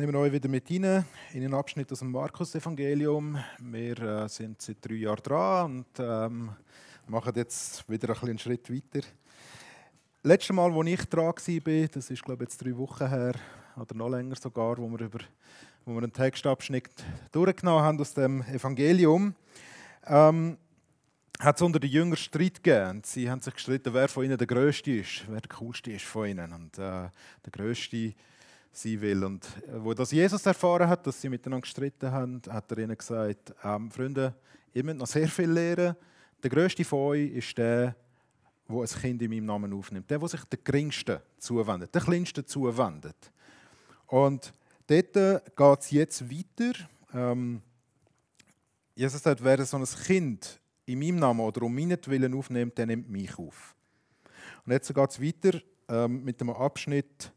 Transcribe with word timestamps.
nehme 0.00 0.18
euch 0.18 0.32
wieder 0.32 0.48
mit 0.48 0.70
rein 0.70 1.04
in 1.34 1.44
einen 1.44 1.52
Abschnitt 1.52 1.92
aus 1.92 1.98
dem 1.98 2.10
Markus-Evangelium. 2.10 3.38
Wir 3.58 3.98
äh, 3.98 4.28
sind 4.30 4.62
seit 4.62 4.78
drei 4.80 4.94
Jahren 4.94 5.22
dran 5.22 5.76
und 5.76 5.86
ähm, 5.98 6.50
machen 7.06 7.32
jetzt 7.36 7.86
wieder 7.86 8.08
ein 8.08 8.28
einen 8.28 8.38
Schritt 8.38 8.72
weiter. 8.72 9.06
Letztes 10.22 10.56
Mal, 10.56 10.72
als 10.72 10.88
ich 10.88 11.04
dran 11.04 11.26
war, 11.26 11.88
das 11.88 12.10
ist 12.10 12.24
glaube 12.24 12.44
ich 12.44 12.50
jetzt 12.50 12.64
drei 12.64 12.74
Wochen 12.78 13.08
her 13.08 13.34
oder 13.76 13.94
noch 13.94 14.08
länger 14.08 14.36
sogar, 14.36 14.78
wo 14.78 14.88
wir, 14.88 15.00
über, 15.00 15.18
wo 15.84 15.92
wir 15.92 16.02
einen 16.02 16.12
Textabschnitt 16.14 17.04
durchgenommen 17.30 17.84
haben 17.84 18.00
aus 18.00 18.14
dem 18.14 18.40
Evangelium, 18.44 19.34
ähm, 20.06 20.56
hat 21.38 21.56
es 21.56 21.62
unter 21.62 21.78
den 21.78 21.90
Jüngern 21.90 22.16
Streit 22.16 22.62
gegeben. 22.62 23.02
Sie 23.04 23.30
haben 23.30 23.42
sich 23.42 23.52
gestritten, 23.52 23.92
wer 23.92 24.08
von 24.08 24.24
ihnen 24.24 24.38
der 24.38 24.46
Größte 24.46 24.92
ist, 24.92 25.24
wer 25.28 25.42
der 25.42 25.50
Coolste 25.50 25.92
ist 25.92 26.06
von 26.06 26.26
ihnen. 26.26 26.54
Und 26.54 26.78
äh, 26.78 27.10
der 27.44 27.52
Größte 27.52 28.14
sein 28.72 29.00
will. 29.00 29.24
Und 29.24 29.44
äh, 29.44 29.82
wo 29.82 29.94
das 29.94 30.10
Jesus 30.10 30.44
erfahren 30.46 30.88
hat, 30.88 31.06
dass 31.06 31.20
sie 31.20 31.28
miteinander 31.28 31.62
gestritten 31.62 32.10
haben, 32.10 32.40
hat 32.48 32.70
er 32.70 32.78
ihnen 32.78 32.96
gesagt, 32.96 33.54
ähm, 33.64 33.90
Freunde, 33.90 34.34
ihr 34.72 34.84
müsst 34.84 34.98
noch 34.98 35.06
sehr 35.06 35.28
viel 35.28 35.50
lernen. 35.50 35.96
Der 36.42 36.50
größte 36.50 36.84
von 36.84 36.98
euch 37.00 37.30
ist 37.32 37.58
der, 37.58 37.94
der 38.68 38.76
ein 38.76 38.86
Kind 38.86 39.22
in 39.22 39.30
meinem 39.30 39.46
Namen 39.46 39.72
aufnimmt. 39.72 40.08
Der, 40.10 40.18
der 40.18 40.28
sich 40.28 40.44
der 40.44 40.58
Geringsten 40.62 41.18
zuwendet, 41.38 41.94
der 41.94 42.02
Kleinsten 42.02 42.46
zuwendet. 42.46 43.30
Und 44.06 44.52
dort 44.86 45.12
geht 45.12 45.80
es 45.80 45.90
jetzt 45.90 46.30
weiter. 46.30 46.78
Ähm, 47.12 47.62
Jesus 48.94 49.22
sagt, 49.22 49.42
wer 49.42 49.64
so 49.64 49.76
ein 49.76 49.84
Kind 49.84 50.60
in 50.86 50.98
meinem 50.98 51.16
Namen 51.16 51.40
oder 51.40 51.62
um 51.62 51.74
meinetwillen 51.74 52.34
aufnimmt, 52.34 52.76
der 52.76 52.86
nimmt 52.86 53.08
mich 53.08 53.38
auf. 53.38 53.74
Und 54.64 54.72
jetzt 54.72 54.92
geht 54.92 55.10
es 55.10 55.20
weiter 55.20 55.60
ähm, 55.88 56.24
mit 56.24 56.40
dem 56.40 56.50
Abschnitt, 56.50 57.32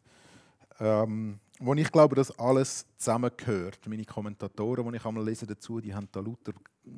ähm, 0.84 1.40
wo 1.60 1.74
ich 1.76 1.90
glaube, 1.92 2.16
dass 2.16 2.38
alles 2.38 2.86
zusammengehört. 2.98 3.88
Meine 3.88 4.04
Kommentatoren, 4.04 4.92
die 4.92 4.98
ich 4.98 5.06
einmal 5.06 5.24
lese 5.24 5.48
dazu, 5.48 5.80
die 5.80 5.96
haben 5.96 6.10
da 6.12 6.20
lauter 6.20 6.52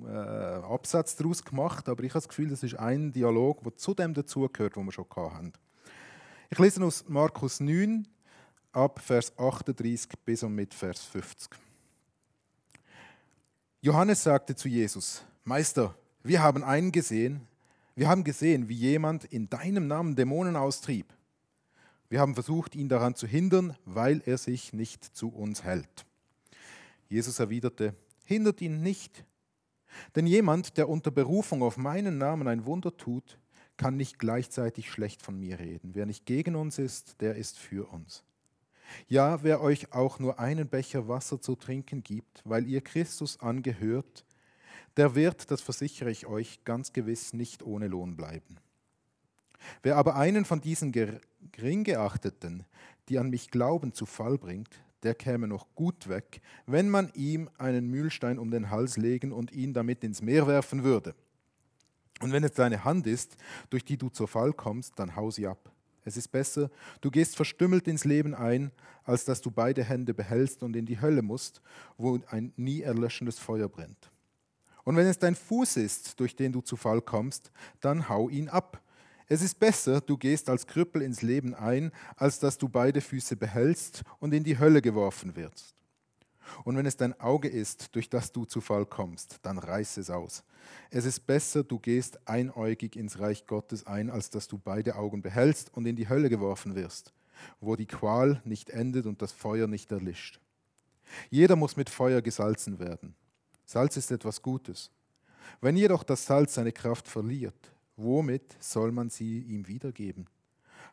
äh, 0.08 0.66
Absätze 0.66 1.18
daraus 1.20 1.44
gemacht, 1.44 1.88
aber 1.88 2.04
ich 2.04 2.10
habe 2.10 2.22
das 2.22 2.28
Gefühl, 2.28 2.50
das 2.50 2.64
ist 2.64 2.80
ein 2.80 3.12
Dialog, 3.12 3.64
der 3.64 3.76
zu 3.76 3.94
dem 3.94 4.16
dazugehört, 4.16 4.76
wo 4.76 4.82
wir 4.82 4.92
schon 4.92 5.06
hatten. 5.16 5.54
Ich 6.50 6.58
lese 6.58 6.84
aus 6.84 7.06
Markus 7.08 7.60
9 7.60 8.08
ab 8.72 9.00
Vers 9.00 9.38
38 9.38 10.10
bis 10.26 10.42
und 10.42 10.56
mit 10.56 10.74
Vers 10.74 11.02
50. 11.02 11.50
Johannes 13.82 14.24
sagte 14.24 14.56
zu 14.56 14.68
Jesus: 14.68 15.24
Meister, 15.44 15.94
wir 16.24 16.42
haben 16.42 16.64
einen 16.64 16.92
gesehen, 16.92 17.48
wir 17.96 18.10
haben 18.10 18.24
gesehen, 18.24 18.68
wie 18.68 18.76
jemand 18.76 19.26
in 19.26 19.48
deinem 19.48 19.86
Namen 19.86 20.16
Dämonen 20.16 20.56
austrieb 20.56 21.15
wir 22.16 22.22
haben 22.22 22.34
versucht, 22.34 22.76
ihn 22.76 22.88
daran 22.88 23.14
zu 23.16 23.28
hindern, 23.28 23.76
weil 23.84 24.22
er 24.26 24.38
sich 24.38 24.72
nicht 24.72 25.04
zu 25.04 25.28
uns 25.28 25.66
hält. 25.66 26.06
Jesus 27.10 27.40
erwiderte, 27.40 27.94
hindert 28.24 28.62
ihn 28.62 28.82
nicht. 28.82 29.26
Denn 30.16 30.26
jemand, 30.26 30.78
der 30.78 30.88
unter 30.88 31.12
Berufung 31.12 31.62
auf 31.62 31.76
meinen 31.76 32.18
Namen 32.18 32.48
ein 32.48 32.66
Wunder 32.66 32.96
tut, 32.96 33.38
kann 33.76 33.98
nicht 33.98 34.18
gleichzeitig 34.18 34.90
schlecht 34.90 35.22
von 35.22 35.38
mir 35.38 35.60
reden. 35.60 35.90
Wer 35.94 36.06
nicht 36.06 36.26
gegen 36.26 36.56
uns 36.56 36.80
ist, 36.80 37.20
der 37.20 37.36
ist 37.36 37.60
für 37.60 37.92
uns. 37.92 38.24
Ja, 39.10 39.44
wer 39.44 39.60
euch 39.60 39.92
auch 39.92 40.18
nur 40.18 40.40
einen 40.40 40.70
Becher 40.70 41.10
Wasser 41.10 41.42
zu 41.42 41.58
trinken 41.58 42.02
gibt, 42.02 42.42
weil 42.46 42.66
ihr 42.66 42.80
Christus 42.80 43.42
angehört, 43.42 44.24
der 44.96 45.16
wird, 45.16 45.52
das 45.52 45.60
versichere 45.60 46.12
ich 46.12 46.28
euch, 46.28 46.64
ganz 46.64 46.94
gewiss 46.94 47.34
nicht 47.34 47.62
ohne 47.62 47.90
Lohn 47.90 48.16
bleiben. 48.16 48.56
Wer 49.84 49.98
aber 49.98 50.16
einen 50.16 50.46
von 50.46 50.62
diesen 50.62 50.92
Geringgeachteten, 51.56 52.66
die 53.08 53.18
an 53.18 53.30
mich 53.30 53.50
glauben, 53.50 53.94
zu 53.94 54.06
Fall 54.06 54.38
bringt, 54.38 54.70
der 55.04 55.16
käme 55.16 55.48
noch 55.48 55.68
gut 55.76 56.10
weg, 56.10 56.42
wenn 56.66 56.90
man 56.90 57.12
ihm 57.14 57.50
einen 57.58 57.88
Mühlstein 57.88 58.40
um 58.40 58.52
den 58.52 58.70
Hals 58.70 58.98
legen 58.98 59.32
und 59.32 59.52
ihn 59.52 59.74
damit 59.74 60.04
ins 60.04 60.22
Meer 60.22 60.48
werfen 60.48 60.84
würde. 60.84 61.16
Und 62.22 62.32
wenn 62.32 62.44
es 62.44 62.52
deine 62.54 62.84
Hand 62.84 63.08
ist, 63.08 63.38
durch 63.70 63.86
die 63.86 63.98
du 63.98 64.10
zur 64.10 64.28
Fall 64.28 64.52
kommst, 64.52 64.94
dann 64.98 65.16
hau 65.16 65.32
sie 65.32 65.48
ab. 65.48 65.72
Es 66.04 66.18
ist 66.18 66.28
besser, 66.28 66.70
du 67.02 67.10
gehst 67.10 67.36
verstümmelt 67.36 67.88
ins 67.88 68.04
Leben 68.04 68.36
ein, 68.36 68.72
als 69.04 69.26
dass 69.26 69.42
du 69.42 69.50
beide 69.50 69.84
Hände 69.84 70.14
behältst 70.14 70.62
und 70.62 70.76
in 70.76 70.86
die 70.86 71.00
Hölle 71.00 71.22
musst, 71.22 71.62
wo 71.98 72.20
ein 72.28 72.52
nie 72.58 72.82
erlöschendes 72.82 73.40
Feuer 73.40 73.70
brennt. 73.70 74.12
Und 74.84 74.98
wenn 74.98 75.08
es 75.08 75.20
dein 75.20 75.36
Fuß 75.36 75.78
ist, 75.78 76.20
durch 76.20 76.36
den 76.36 76.52
du 76.52 76.62
zu 76.62 76.76
Fall 76.76 77.02
kommst, 77.02 77.52
dann 77.80 78.10
hau 78.10 78.30
ihn 78.30 78.50
ab. 78.50 78.82
Es 79.28 79.42
ist 79.42 79.60
besser, 79.60 80.02
du 80.02 80.18
gehst 80.18 80.50
als 80.50 80.68
Krüppel 80.68 81.02
ins 81.02 81.22
Leben 81.22 81.56
ein, 81.56 81.92
als 82.16 82.40
dass 82.40 82.58
du 82.58 82.70
beide 82.70 83.02
Füße 83.02 83.36
behältst 83.36 84.04
und 84.20 84.34
in 84.34 84.44
die 84.44 84.60
Hölle 84.60 84.82
geworfen 84.82 85.36
wirst. 85.36 85.76
Und 86.64 86.78
wenn 86.78 86.86
es 86.86 86.96
dein 86.96 87.20
Auge 87.20 87.48
ist, 87.48 87.96
durch 87.96 88.08
das 88.08 88.32
du 88.32 88.46
zu 88.46 88.62
Fall 88.62 88.86
kommst, 88.86 89.40
dann 89.42 89.58
reiß 89.58 89.98
es 89.98 90.12
aus. 90.12 90.44
Es 90.92 91.06
ist 91.06 91.26
besser, 91.26 91.64
du 91.64 91.80
gehst 91.80 92.28
einäugig 92.28 92.96
ins 92.96 93.20
Reich 93.20 93.48
Gottes 93.48 93.88
ein, 93.88 94.12
als 94.12 94.30
dass 94.30 94.48
du 94.48 94.60
beide 94.60 94.96
Augen 94.96 95.24
behältst 95.24 95.74
und 95.74 95.88
in 95.88 95.96
die 95.96 96.08
Hölle 96.08 96.30
geworfen 96.30 96.76
wirst, 96.76 97.14
wo 97.60 97.76
die 97.76 97.88
Qual 97.88 98.42
nicht 98.46 98.70
endet 98.70 99.08
und 99.08 99.24
das 99.24 99.32
Feuer 99.32 99.66
nicht 99.66 99.92
erlischt. 99.92 100.40
Jeder 101.32 101.56
muss 101.56 101.78
mit 101.78 101.90
Feuer 101.90 102.22
gesalzen 102.22 102.80
werden. 102.80 103.16
Salz 103.66 103.98
ist 103.98 104.12
etwas 104.12 104.42
Gutes. 104.42 104.92
Wenn 105.62 105.78
jedoch 105.78 106.04
das 106.04 106.26
Salz 106.26 106.56
seine 106.56 106.72
Kraft 106.72 107.08
verliert, 107.08 107.75
womit 107.98 108.56
soll 108.60 108.92
man 108.92 109.10
sie 109.10 109.40
ihm 109.40 109.68
wiedergeben? 109.68 110.28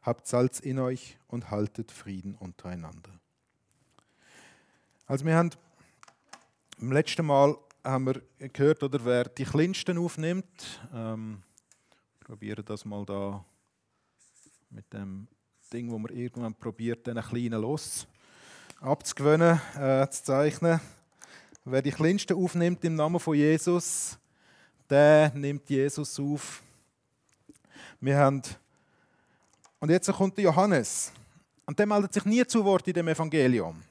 Habt 0.03 0.27
Salz 0.27 0.61
in 0.61 0.79
euch 0.79 1.19
und 1.29 1.51
haltet 1.51 1.91
Frieden 1.91 2.35
untereinander. 2.35 3.11
Also 5.07 5.25
wir 5.25 5.37
haben 5.37 5.51
im 6.79 6.93
letzten 6.93 7.27
Mal 7.27 7.57
haben 7.85 8.07
wir 8.07 8.49
gehört, 8.49 8.83
oder 8.83 9.05
wer 9.05 9.25
die 9.25 9.45
Kleinsten 9.45 9.99
aufnimmt, 9.99 10.81
ähm, 10.95 11.43
probiere 12.21 12.63
das 12.63 12.85
mal 12.85 13.05
da 13.05 13.45
mit 14.71 14.93
dem 14.93 15.29
Ding, 15.73 15.91
wo 15.91 15.99
man 15.99 16.13
irgendwann 16.13 16.55
probiert, 16.55 17.07
den 17.07 17.21
kleinen 17.21 17.61
los 17.61 18.07
abzugewöhnen, 18.83 19.61
äh, 19.77 20.09
zu 20.11 20.25
zeichnen. 20.25 20.81
Wer 21.65 21.83
die 21.83 21.93
Kleinsten 21.93 22.37
aufnimmt 22.37 22.85
im 22.85 22.97
Namen 22.97 23.21
von 23.21 23.37
Jesus, 23.37 24.19
der 24.91 25.33
nimmt 25.35 25.71
Jesus 25.71 26.19
auf 26.19 26.63
wir 28.03 28.19
haben 28.19 28.43
und 29.79 29.91
jetzt 29.91 30.13
kommt 30.13 30.37
der 30.37 30.45
Johannes. 30.45 31.13
Und 31.65 31.79
der 31.79 31.87
meldet 31.87 32.13
sich 32.13 32.25
nie 32.25 32.45
zu 32.47 32.65
Wort 32.65 32.87
in 32.87 32.95
dem 32.95 33.09
Evangelium. 33.09 33.83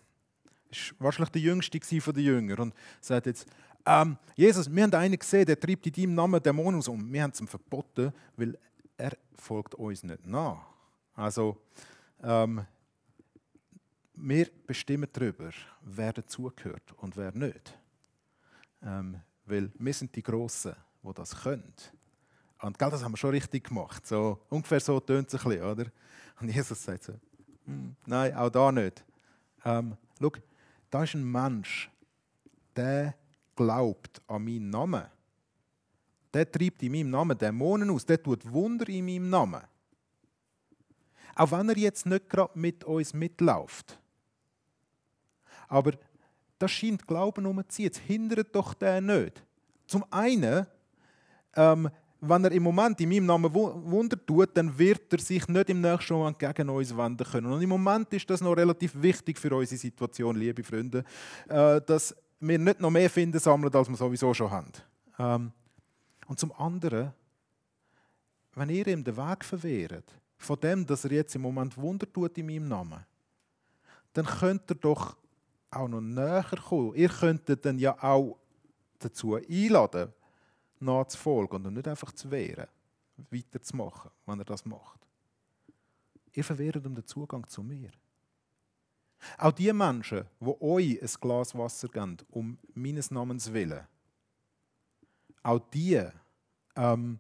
War 1.00 1.06
wahrscheinlich 1.06 1.32
der 1.32 1.42
Jüngste 1.42 2.02
von 2.02 2.14
den 2.14 2.24
Jüngern 2.24 2.60
und 2.60 2.74
sagt 3.00 3.26
jetzt, 3.26 3.46
ähm, 3.86 4.18
Jesus, 4.36 4.74
wir 4.74 4.84
haben 4.84 4.94
einen 4.94 5.18
gesehen, 5.18 5.46
der 5.46 5.60
treibt 5.60 5.88
in 5.88 5.94
deinem 5.94 6.16
Namen 6.16 6.44
Dämonen 6.44 6.82
und 6.82 7.12
wir 7.12 7.24
haben 7.24 7.32
es 7.32 7.42
ihm 7.42 7.48
verboten, 7.48 8.14
weil 8.38 8.58
er 8.98 9.18
folgt 9.36 9.76
uns 9.76 10.04
nicht 10.04 10.26
nach. 10.28 10.62
Also, 11.16 11.58
ähm, 12.22 12.66
wir 14.14 14.48
bestimmen 14.68 15.10
darüber, 15.12 15.50
wer 15.82 16.14
dazugehört 16.14 16.94
und 16.98 17.18
wer 17.18 17.32
nicht. 17.32 17.78
Ähm, 18.84 19.20
weil 19.46 19.72
wir 19.78 19.94
sind 19.94 20.16
die 20.16 20.24
Grossen, 20.24 20.76
die 21.04 21.14
das 21.14 21.36
können. 21.42 21.74
Und 22.62 22.78
gell, 22.78 22.90
das 22.90 23.04
haben 23.04 23.14
wir 23.14 23.18
schon 23.18 23.32
richtig 23.32 23.68
gemacht. 23.68 24.06
So, 24.06 24.40
ungefähr 24.50 24.80
so 24.80 25.00
tönt 25.00 25.28
es 25.28 25.34
ein 25.34 25.50
bisschen, 25.50 25.66
oder? 25.66 25.86
Und 26.40 26.50
Jesus 26.50 26.84
sagt 26.84 27.04
so, 27.04 27.14
hm, 27.66 27.96
nein, 28.06 28.36
auch 28.36 28.50
da 28.50 28.72
nicht. 28.72 29.04
Ähm, 29.66 29.98
schau, 30.20 30.32
da 30.90 31.04
ist 31.04 31.16
ein 31.16 31.30
Mensch, 31.30 31.90
der 32.76 33.16
glaubt 33.56 34.22
an 34.28 34.44
meinen 34.44 34.70
Namen. 34.70 35.06
Der 36.34 36.50
treibt 36.50 36.82
in 36.84 36.92
meinem 36.92 37.10
Namen 37.10 37.38
Dämonen 37.38 37.90
aus, 37.90 38.06
der 38.06 38.22
tut 38.22 38.50
Wunder 38.52 38.88
in 38.90 39.06
meinem 39.06 39.30
Namen. 39.30 39.62
Auch 41.36 41.52
wenn 41.52 41.70
er 41.70 41.78
jetzt 41.78 42.06
nicht 42.06 42.30
gerade 42.30 42.58
mit 42.58 42.84
uns 42.84 43.14
mitläuft. 43.14 44.00
Aber 45.68 45.94
das 46.60 46.72
scheint 46.72 47.08
Glauben 47.08 47.46
umzuziehen. 47.46 47.86
Jetzt 47.86 48.00
hindert 48.00 48.54
doch 48.54 48.74
der 48.74 49.02
nicht. 49.02 49.44
Zum 49.88 50.06
einen 50.12 50.68
ähm, 51.56 51.90
wenn 52.22 52.44
er 52.46 52.52
im 52.52 52.62
Moment 52.62 53.02
in 53.02 53.10
meinem 53.10 53.26
Namen 53.26 53.52
Wunder 53.54 54.26
tut, 54.26 54.50
dann 54.54 54.78
wird 54.78 55.12
er 55.12 55.20
sich 55.20 55.48
nicht 55.48 55.70
im 55.70 55.82
nächsten 55.82 56.14
Moment 56.14 56.38
gegen 56.38 56.70
uns 56.70 56.96
wenden 56.96 57.26
können. 57.26 57.52
Und 57.52 57.62
im 57.62 57.70
Moment 57.70 58.14
ist 58.14 58.30
das 58.30 58.42
noch 58.42 58.54
relativ 58.54 58.94
wichtig 59.02 59.40
für 59.40 59.56
unsere 59.56 59.80
Situation, 59.80 60.36
liebe 60.36 60.64
Freunde, 60.64 61.04
äh, 61.50 61.82
dass 61.82 62.16
wir 62.40 62.60
nicht 62.60 62.80
noch 62.80 62.92
mehr 62.92 63.10
Finden 63.10 63.40
sammeln, 63.40 63.74
als 63.74 63.90
wir 63.90 63.96
sowieso 63.96 64.34
schon 64.36 64.52
haben. 64.52 64.72
Ähm, 65.18 65.52
und 66.28 66.40
zum 66.40 66.52
anderen, 66.52 67.12
wenn 68.54 68.70
ihr 68.70 68.86
ihm 68.86 69.04
den 69.04 69.18
Weg 69.18 69.44
verwehrt, 69.44 70.06
von 70.38 70.60
dem, 70.60 70.86
dass 70.86 71.06
er 71.06 71.12
jetzt 71.12 71.36
im 71.36 71.42
Moment 71.42 71.76
Wunder 71.76 72.12
tut 72.12 72.38
in 72.38 72.46
meinem 72.46 72.68
Namen, 72.68 73.04
dann 74.14 74.26
könnt 74.26 74.70
ihr 74.70 74.76
doch 74.76 75.18
auch 75.72 75.88
noch 75.88 76.02
näher 76.02 76.46
kommen. 76.68 76.94
Ihr 76.94 77.10
könntet 77.10 77.66
dann 77.66 77.80
ja 77.80 77.96
auch 78.02 78.38
dazu 79.00 79.36
einladen, 79.36 80.14
nachzufolgen 80.82 81.66
und 81.66 81.74
nicht 81.74 81.88
einfach 81.88 82.12
zu 82.12 82.30
wehren, 82.32 82.68
weiterzumachen, 83.30 84.12
wenn 84.26 84.40
er 84.40 84.46
das 84.46 84.66
macht. 84.66 85.00
Ihr 86.34 86.44
verwehrt 86.44 86.86
ihm 86.86 86.96
den 86.96 87.06
Zugang 87.06 87.48
zu 87.48 87.62
mir. 87.62 87.92
Auch 89.38 89.52
die 89.52 89.72
Menschen, 89.72 90.26
die 90.40 90.62
euch 90.62 91.02
ein 91.02 91.10
Glas 91.20 91.56
Wasser 91.56 91.88
geben, 91.88 92.18
um 92.30 92.58
meines 92.74 93.12
Namens 93.12 93.52
willen, 93.54 93.86
auch 95.44 95.60
die, 95.60 96.04
ähm, 96.76 97.20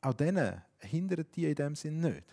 auch 0.00 0.12
denen 0.12 0.62
hindert 0.78 1.34
die 1.34 1.46
in 1.46 1.54
dem 1.54 1.74
Sinn 1.74 2.00
nicht. 2.00 2.24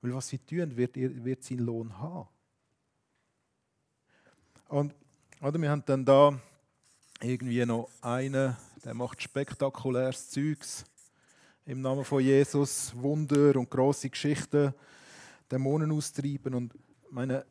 Weil 0.00 0.14
was 0.14 0.28
sie 0.28 0.38
tun, 0.38 0.76
wird, 0.76 0.96
wird 0.96 1.42
seinen 1.42 1.60
Lohn 1.60 1.98
haben. 1.98 2.28
Und 4.68 4.94
oder, 5.40 5.60
wir 5.60 5.70
haben 5.70 5.84
dann 5.84 6.04
da 6.04 6.38
irgendwie 7.22 7.64
noch 7.64 7.88
einen, 8.00 8.56
der 8.84 8.94
macht 8.94 9.22
spektakuläres 9.22 10.30
Zeugs 10.30 10.84
im 11.64 11.80
Namen 11.80 12.04
von 12.04 12.22
Jesus, 12.22 12.92
Wunder 12.94 13.56
und 13.56 13.70
große 13.70 14.10
Geschichten, 14.10 14.72
Dämonen 15.50 15.90
austreiben. 15.90 16.54
Und 16.54 16.74
meine, 17.10 17.44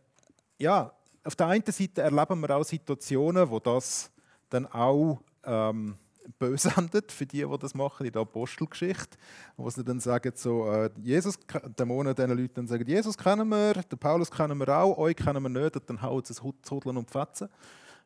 ja, 0.57 0.91
auf 1.23 1.35
der 1.35 1.47
einen 1.47 1.65
Seite 1.65 2.01
erleben 2.01 2.39
wir 2.39 2.55
auch 2.55 2.63
Situationen, 2.63 3.49
wo 3.49 3.59
das 3.59 4.11
dann 4.49 4.67
auch 4.67 5.21
ähm, 5.43 5.97
böse 6.39 6.71
endet 6.77 7.11
für 7.11 7.25
die, 7.25 7.43
die 7.43 7.57
das 7.59 7.73
machen 7.73 8.05
in 8.05 8.11
der 8.11 8.21
Apostelgeschichte, 8.21 9.17
wo 9.57 9.69
sie 9.69 9.83
dann 9.83 9.99
sagen, 9.99 10.31
so, 10.35 10.71
äh, 10.71 10.89
Jesus, 11.01 11.37
Dämonen 11.77 12.15
diesen 12.15 12.37
Leuten 12.37 12.53
dann 12.53 12.67
sagen, 12.67 12.87
Jesus 12.87 13.17
kennen 13.17 13.49
wir, 13.49 13.73
den 13.73 13.99
Paulus 13.99 14.31
kennen 14.31 14.57
wir 14.57 14.69
auch, 14.69 14.97
euch 14.97 15.15
kennen 15.15 15.41
wir 15.41 15.49
nicht, 15.49 15.75
und 15.75 15.89
dann 15.89 16.01
hauen 16.01 16.23
sie 16.23 16.33
es 16.33 16.41
Hudeln 16.41 16.97
und 16.97 17.09
Fetzen. 17.09 17.49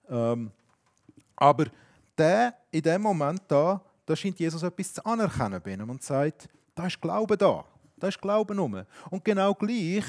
Ähm, 0.10 0.52
aber 1.40 1.68
der, 2.18 2.54
in 2.70 2.82
dem 2.82 3.02
Moment 3.02 3.42
da, 3.48 3.82
da 4.06 4.16
scheint 4.16 4.40
Jesus 4.40 4.62
etwas 4.62 4.94
zu 4.94 5.06
anerkennen 5.06 5.62
bei 5.64 5.74
ihm 5.74 5.90
und 5.90 6.04
sagt, 6.04 6.50
da 6.76 6.86
ist 6.86 7.02
Glaube 7.02 7.38
da, 7.38 7.64
da 7.98 8.08
ist 8.10 8.22
Glaube 8.22 8.56
rum. 8.56 8.84
Und 9.10 9.24
genau 9.24 9.54
gleich, 9.54 10.04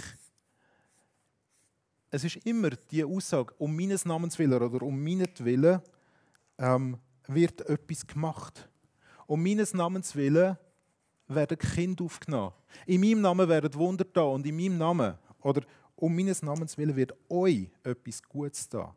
es 2.11 2.25
ist 2.25 2.45
immer 2.45 2.71
die 2.71 3.05
Aussage, 3.05 3.55
um 3.59 3.75
meines 3.75 4.05
Namens 4.05 4.37
willen 4.39 4.61
oder 4.61 4.83
um 4.83 5.03
meinetwillen 5.03 5.81
ähm, 6.59 6.99
wird 7.29 7.61
etwas 7.69 8.05
gemacht. 8.05 8.69
Um 9.29 9.41
meines 9.41 9.73
Namens 9.73 10.17
willen 10.17 10.59
werden 11.29 11.59
Kinder 11.59 12.05
aufgenommen. 12.05 12.53
In 12.87 13.01
meinem 13.01 13.21
Namen 13.21 13.49
werden 13.49 13.73
Wunder 13.75 14.05
da 14.13 14.23
und 14.23 14.45
in 14.45 14.57
meinem 14.57 14.79
Namen 14.79 15.15
oder 15.43 15.63
um 15.95 16.13
meines 16.13 16.43
Namens 16.43 16.77
willen 16.77 16.97
wird 16.97 17.15
euch 17.29 17.71
etwas 17.85 18.21
Gutes 18.21 18.69
da. 18.69 18.97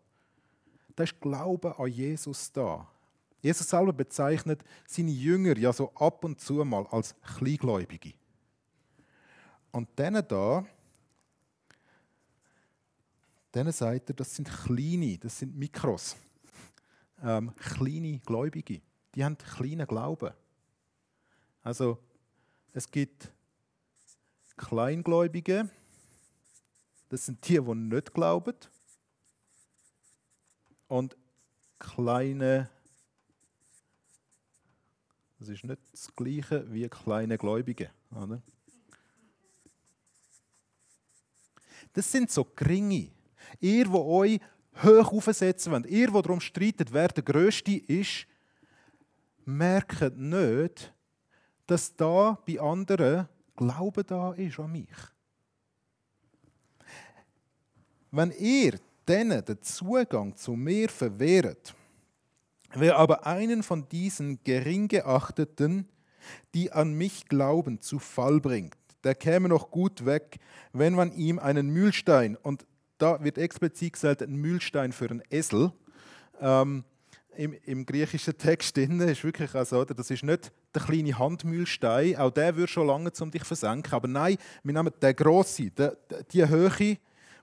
Da 0.95 1.04
ist 1.04 1.19
Glaube 1.19 1.78
an 1.78 1.88
Jesus 1.88 2.51
da. 2.51 2.88
Jesus 3.42 3.68
selber 3.68 3.92
bezeichnet 3.92 4.63
seine 4.88 5.12
Jünger 5.12 5.57
ja 5.57 5.74
so 5.74 5.92
ab 5.95 6.24
und 6.24 6.40
zu 6.40 6.63
mal 6.63 6.88
als 6.88 7.16
Kleingläubige. 7.38 8.13
Und 9.72 9.88
denen 10.00 10.25
da, 10.28 10.66
denen 13.54 13.72
sagt 13.72 14.10
er, 14.10 14.16
das 14.16 14.36
sind 14.36 14.50
kleine, 14.50 15.18
das 15.18 15.40
sind 15.40 15.56
Mikros. 15.56 16.16
Ähm, 17.22 17.54
kleine 17.56 18.19
Gläubige. 18.19 18.81
Die 19.13 19.24
haben 19.24 19.38
kleinen 19.38 19.88
Glauben. 19.88 20.34
Also, 21.63 21.98
es 22.72 22.89
gibt 22.89 23.31
Kleingläubige, 24.57 25.69
das 27.10 27.25
sind 27.25 27.48
die, 27.48 27.60
die 27.60 27.75
nicht 27.75 28.13
glauben. 28.13 28.56
Und 30.94 31.18
kleine 31.80 32.69
das 35.40 35.50
ist 35.50 35.63
nicht 35.63 35.81
das 35.92 36.16
Gleiche 36.16 36.72
wie 36.72 36.88
kleine 36.88 37.36
Gläubige. 37.40 37.90
Oder? 38.12 38.44
Das 41.94 42.12
sind 42.12 42.30
so 42.30 42.45
geringe. 42.45 43.10
Ihr, 43.60 43.92
wo 43.92 44.19
euch 44.19 44.40
hoch 44.84 45.12
aufsetzen 45.13 45.72
wollt, 45.72 45.88
ihr, 45.88 46.13
wo 46.13 46.22
darum 46.22 46.40
streitet, 46.40 46.94
wer 46.94 47.07
der 47.07 47.24
Größte 47.24 47.72
ist, 47.72 48.28
merkt 49.46 50.16
nicht, 50.16 50.94
dass 51.66 51.96
da 51.96 52.38
bei 52.46 52.62
anderen 52.62 53.28
Glaube 53.56 54.04
da 54.04 54.34
ist 54.34 54.60
an 54.60 54.72
mich. 54.72 54.96
Wenn 58.12 58.30
ihr 58.30 58.80
denen 59.07 59.44
den 59.45 59.61
Zugang 59.61 60.35
zu 60.35 60.53
mir 60.53 60.89
verwehrt, 60.89 61.75
Wer 62.75 62.97
aber 62.97 63.27
einen 63.27 63.61
von 63.61 63.88
diesen 63.89 64.44
gering 64.44 64.88
geachteten, 64.88 65.88
die 66.55 66.71
an 66.71 66.94
mich 66.94 67.27
glauben, 67.27 67.81
zu 67.81 68.00
Fall 68.00 68.39
bringt, 68.39 68.75
der 69.03 69.13
käme 69.13 69.50
noch 69.50 69.69
gut 69.69 70.05
weg, 70.05 70.39
wenn 70.71 70.95
man 70.95 71.11
ihm 71.13 71.38
einen 71.38 71.69
Mühlstein, 71.69 72.35
und 72.35 72.65
da 72.97 73.23
wird 73.23 73.38
explizit 73.38 73.94
gesagt, 73.94 74.23
ein 74.23 74.35
Mühlstein 74.35 74.91
für 74.91 75.09
einen 75.09 75.21
Esel, 75.29 75.71
ähm, 76.41 76.83
im, 77.35 77.53
im, 77.65 77.85
griechischen 77.85 78.38
Text 78.38 78.77
drin 78.77 79.00
ist 79.01 79.23
wirklich 79.23 79.53
also, 79.55 79.85
das 79.85 80.11
ist 80.11 80.23
nicht 80.23 80.51
der 80.73 80.83
kleine 80.83 81.17
Handmühlstein, 81.17 82.15
auch 82.15 82.29
der 82.31 82.55
würde 82.55 82.71
schon 82.71 82.88
lange 82.88 83.11
um 83.19 83.31
dich 83.31 83.44
versenken, 83.44 83.94
aber 83.94 84.07
nein, 84.07 84.38
wir 84.63 84.73
nehmen 84.73 84.94
den 85.01 85.15
grossen, 85.15 85.71
die, 85.77 85.89
die 86.31 86.47
Höhe 86.47 86.97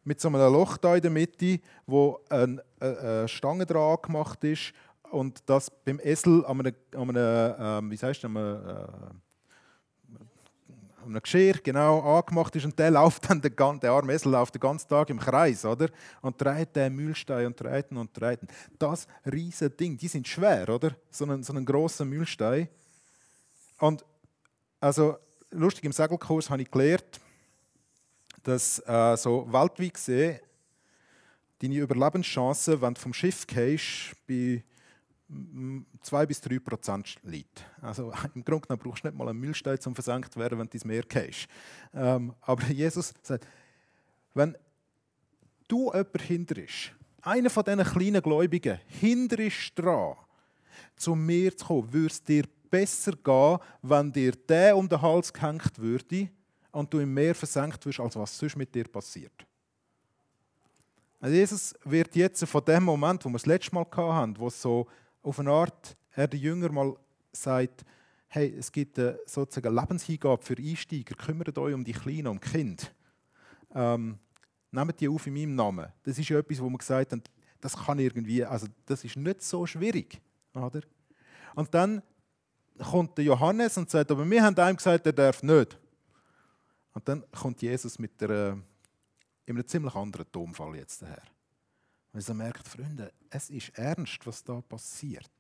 mit 0.05 0.21
so 0.21 0.29
einem 0.29 0.53
Loch 0.53 0.77
da 0.77 0.97
in 0.97 1.03
der 1.03 1.11
Mitte, 1.11 1.61
wo 1.87 2.21
eine, 2.29 2.63
eine 2.81 3.29
Stange 3.29 3.67
dran 3.67 3.99
gemacht 4.03 4.43
ist 4.45 4.73
und 5.11 5.43
das 5.47 5.71
beim 5.71 6.01
Esel 6.03 6.45
an 6.47 6.61
einem, 6.61 6.75
an 6.95 7.17
einem 7.17 7.93
äh, 7.93 8.01
wie 8.01 8.05
an 8.05 8.15
einem, 8.25 8.37
äh, 8.37 8.71
an 11.03 11.07
einem 11.07 11.23
Geschirr 11.23 11.55
genau 11.63 12.19
angemacht 12.19 12.55
ist 12.57 12.65
und 12.65 12.79
der 12.79 12.91
läuft 12.93 13.29
dann, 13.29 13.41
der, 13.41 13.51
der 13.51 13.91
arme 13.91 14.13
Esel 14.13 14.33
läuft 14.33 14.55
den 14.55 14.61
ganzen 14.61 14.89
Tag 14.89 15.11
im 15.11 15.19
Kreis, 15.19 15.65
oder? 15.65 15.89
Und 16.23 16.41
dreht 16.41 16.75
den 16.77 16.95
Mühlstein 16.95 17.47
und 17.47 17.61
dreht 17.61 17.91
ihn 17.91 17.97
und 17.99 18.19
dreht 18.19 18.43
ihn. 18.43 18.49
Das 18.79 19.07
riesige 19.31 19.71
Ding, 19.71 19.97
die 19.97 20.09
sind 20.09 20.27
schwer, 20.27 20.69
oder? 20.69 20.95
So 21.11 21.25
einen, 21.25 21.43
so 21.43 21.53
einen 21.53 21.65
grossen 21.65 22.09
Mühlstein. 22.09 22.69
Und 23.79 24.05
also, 24.81 25.17
lustig, 25.51 25.85
im 25.85 25.93
Segelkurs 25.93 26.49
habe 26.49 26.63
ich 26.63 26.71
gelernt, 26.71 27.21
dass 28.43 28.79
äh, 28.87 29.17
so 29.17 29.47
weltweit 29.53 29.95
gesehen 29.95 30.41
deine 31.61 31.77
Überlebenschancen, 31.77 32.81
wenn 32.81 32.95
du 32.95 33.01
vom 33.01 33.13
Schiff 33.13 33.47
gehst, 33.47 34.15
bei 34.27 34.65
2 36.03 36.27
bis 36.27 36.41
3 36.41 36.59
Prozent 36.59 37.17
liegt. 37.23 37.65
Also 37.81 38.13
im 38.35 38.45
Grunde 38.45 38.67
genommen 38.67 38.83
brauchst 38.83 39.05
du 39.05 39.09
nicht 39.09 39.17
mal 39.17 39.29
einen 39.29 39.39
Müllstein, 39.39 39.79
um 39.87 39.95
versenkt 39.95 40.33
zu 40.33 40.41
werden, 40.41 40.59
wenn 40.59 40.67
du 40.67 40.75
ins 40.75 40.85
Meer 40.85 41.03
gehst. 41.03 41.47
Ähm, 41.95 42.35
aber 42.41 42.65
Jesus 42.71 43.15
sagt, 43.23 43.47
wenn 44.35 44.57
du 45.69 45.93
jemanden 45.93 46.21
hinterst, 46.21 46.93
einer 47.23 47.51
von 47.51 47.65
diesen 47.65 47.85
kleinen 47.85 48.23
Gläubigen, 48.23 48.79
hinterst 48.87 49.73
dran, 49.79 50.17
zu 50.97 51.15
mir 51.15 51.57
zu 51.57 51.67
kommen, 51.67 51.93
würde 51.93 52.07
es 52.07 52.23
dir 52.23 52.45
besser 52.71 53.13
gehen, 53.13 53.59
wenn 53.83 54.13
dir 54.13 54.33
der 54.33 54.77
um 54.77 54.89
den 54.89 55.03
Hals 55.03 55.33
gehängt 55.33 55.79
würde 55.79 56.31
und 56.73 56.93
du 56.93 56.99
im 56.99 57.13
Meer 57.13 57.35
versenkt 57.35 57.85
wirst, 57.87 58.01
als 58.01 58.17
was 58.17 58.37
sonst 58.37 58.57
mit 58.57 58.75
dir 58.75 58.85
passiert. 58.85 59.47
Also 61.21 61.35
Jesus 61.35 61.75
wird 61.85 62.17
jetzt 62.17 62.45
von 62.47 62.65
dem 62.65 62.85
Moment, 62.85 63.25
wo 63.25 63.29
wir 63.29 63.35
das 63.35 63.47
letzte 63.47 63.75
Mal 63.75 63.87
hatten, 63.95 64.39
wo 64.39 64.49
so 64.49 64.87
auf 65.23 65.39
eine 65.39 65.51
Art 65.51 65.97
er 66.13 66.29
den 66.29 66.41
Jünger 66.41 66.73
mal 66.73 66.97
sagt, 67.33 67.85
hey, 68.29 68.55
es 68.59 68.71
gibt 68.71 68.99
eine, 68.99 69.19
sozusagen 69.27 69.75
Lebenshingabe 69.75 70.43
für 70.43 70.57
Einsteiger, 70.57 71.15
kümmert 71.15 71.57
euch 71.59 71.75
um 71.75 71.85
die 71.85 71.93
Kleinen, 71.93 72.27
um 72.29 72.41
die 72.41 72.49
Kinder. 72.49 72.85
Ähm, 73.75 74.19
nehmt 74.71 75.01
die 75.01 75.09
auf 75.09 75.27
in 75.27 75.35
meinem 75.35 75.55
Namen. 75.55 75.93
Das 76.03 76.19
ist 76.19 76.29
ja 76.29 76.39
etwas, 76.39 76.61
wo 76.61 76.69
man 76.69 76.79
gesagt 76.79 77.13
hat, 77.13 77.31
das 77.61 77.77
kann 77.77 77.99
irgendwie, 77.99 78.45
also 78.45 78.67
das 78.87 79.05
ist 79.05 79.17
nicht 79.17 79.43
so 79.43 79.67
schwierig. 79.67 80.21
Oder? 80.55 80.81
Und 81.55 81.73
dann 81.75 82.03
kommt 82.79 83.19
der 83.19 83.25
Johannes 83.25 83.77
und 83.77 83.91
sagt, 83.91 84.11
aber 84.11 84.29
wir 84.29 84.43
haben 84.43 84.57
einem 84.57 84.77
gesagt, 84.77 85.07
er 85.07 85.13
darf 85.13 85.43
nicht. 85.43 85.79
Und 86.93 87.09
dann 87.09 87.25
kommt 87.31 87.63
Jesus 87.63 87.99
mit 87.99 88.21
der, 88.21 88.59
in 89.47 89.57
einem 89.57 89.67
ziemlich 89.67 89.95
anderen 89.95 90.31
Tonfall 90.31 90.77
jetzt 90.77 91.03
daher. 91.03 91.23
Weil 92.13 92.23
sie 92.23 92.35
merkt, 92.35 92.67
Freunde, 92.67 93.13
es 93.31 93.51
ist 93.51 93.71
ernst, 93.79 94.27
was 94.27 94.43
da 94.43 94.61
passiert. 94.61 95.31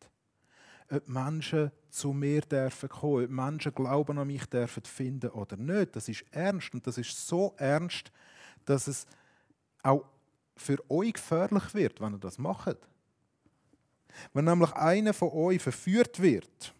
Ob 0.90 1.08
Menschen 1.08 1.70
zu 1.88 2.12
mir 2.12 2.40
dürfen 2.42 2.88
kommen, 2.88 3.24
ob 3.24 3.30
Menschen 3.30 3.74
Glauben 3.74 4.18
an 4.18 4.26
mich 4.26 4.44
dürfen 4.46 4.84
finden 4.84 5.30
oder 5.30 5.56
nicht, 5.56 5.94
das 5.96 6.08
ist 6.08 6.24
ernst. 6.30 6.72
Und 6.74 6.86
das 6.86 6.98
ist 6.98 7.26
so 7.26 7.54
ernst, 7.56 8.12
dass 8.64 8.86
es 8.86 9.06
auch 9.82 10.04
für 10.56 10.78
euch 10.90 11.14
gefährlich 11.14 11.74
wird, 11.74 12.00
wenn 12.00 12.14
ihr 12.14 12.18
das 12.18 12.38
macht. 12.38 12.76
Wenn 14.32 14.44
nämlich 14.44 14.72
einer 14.72 15.14
von 15.14 15.30
euch 15.30 15.62
verführt 15.62 16.20
wird 16.20 16.74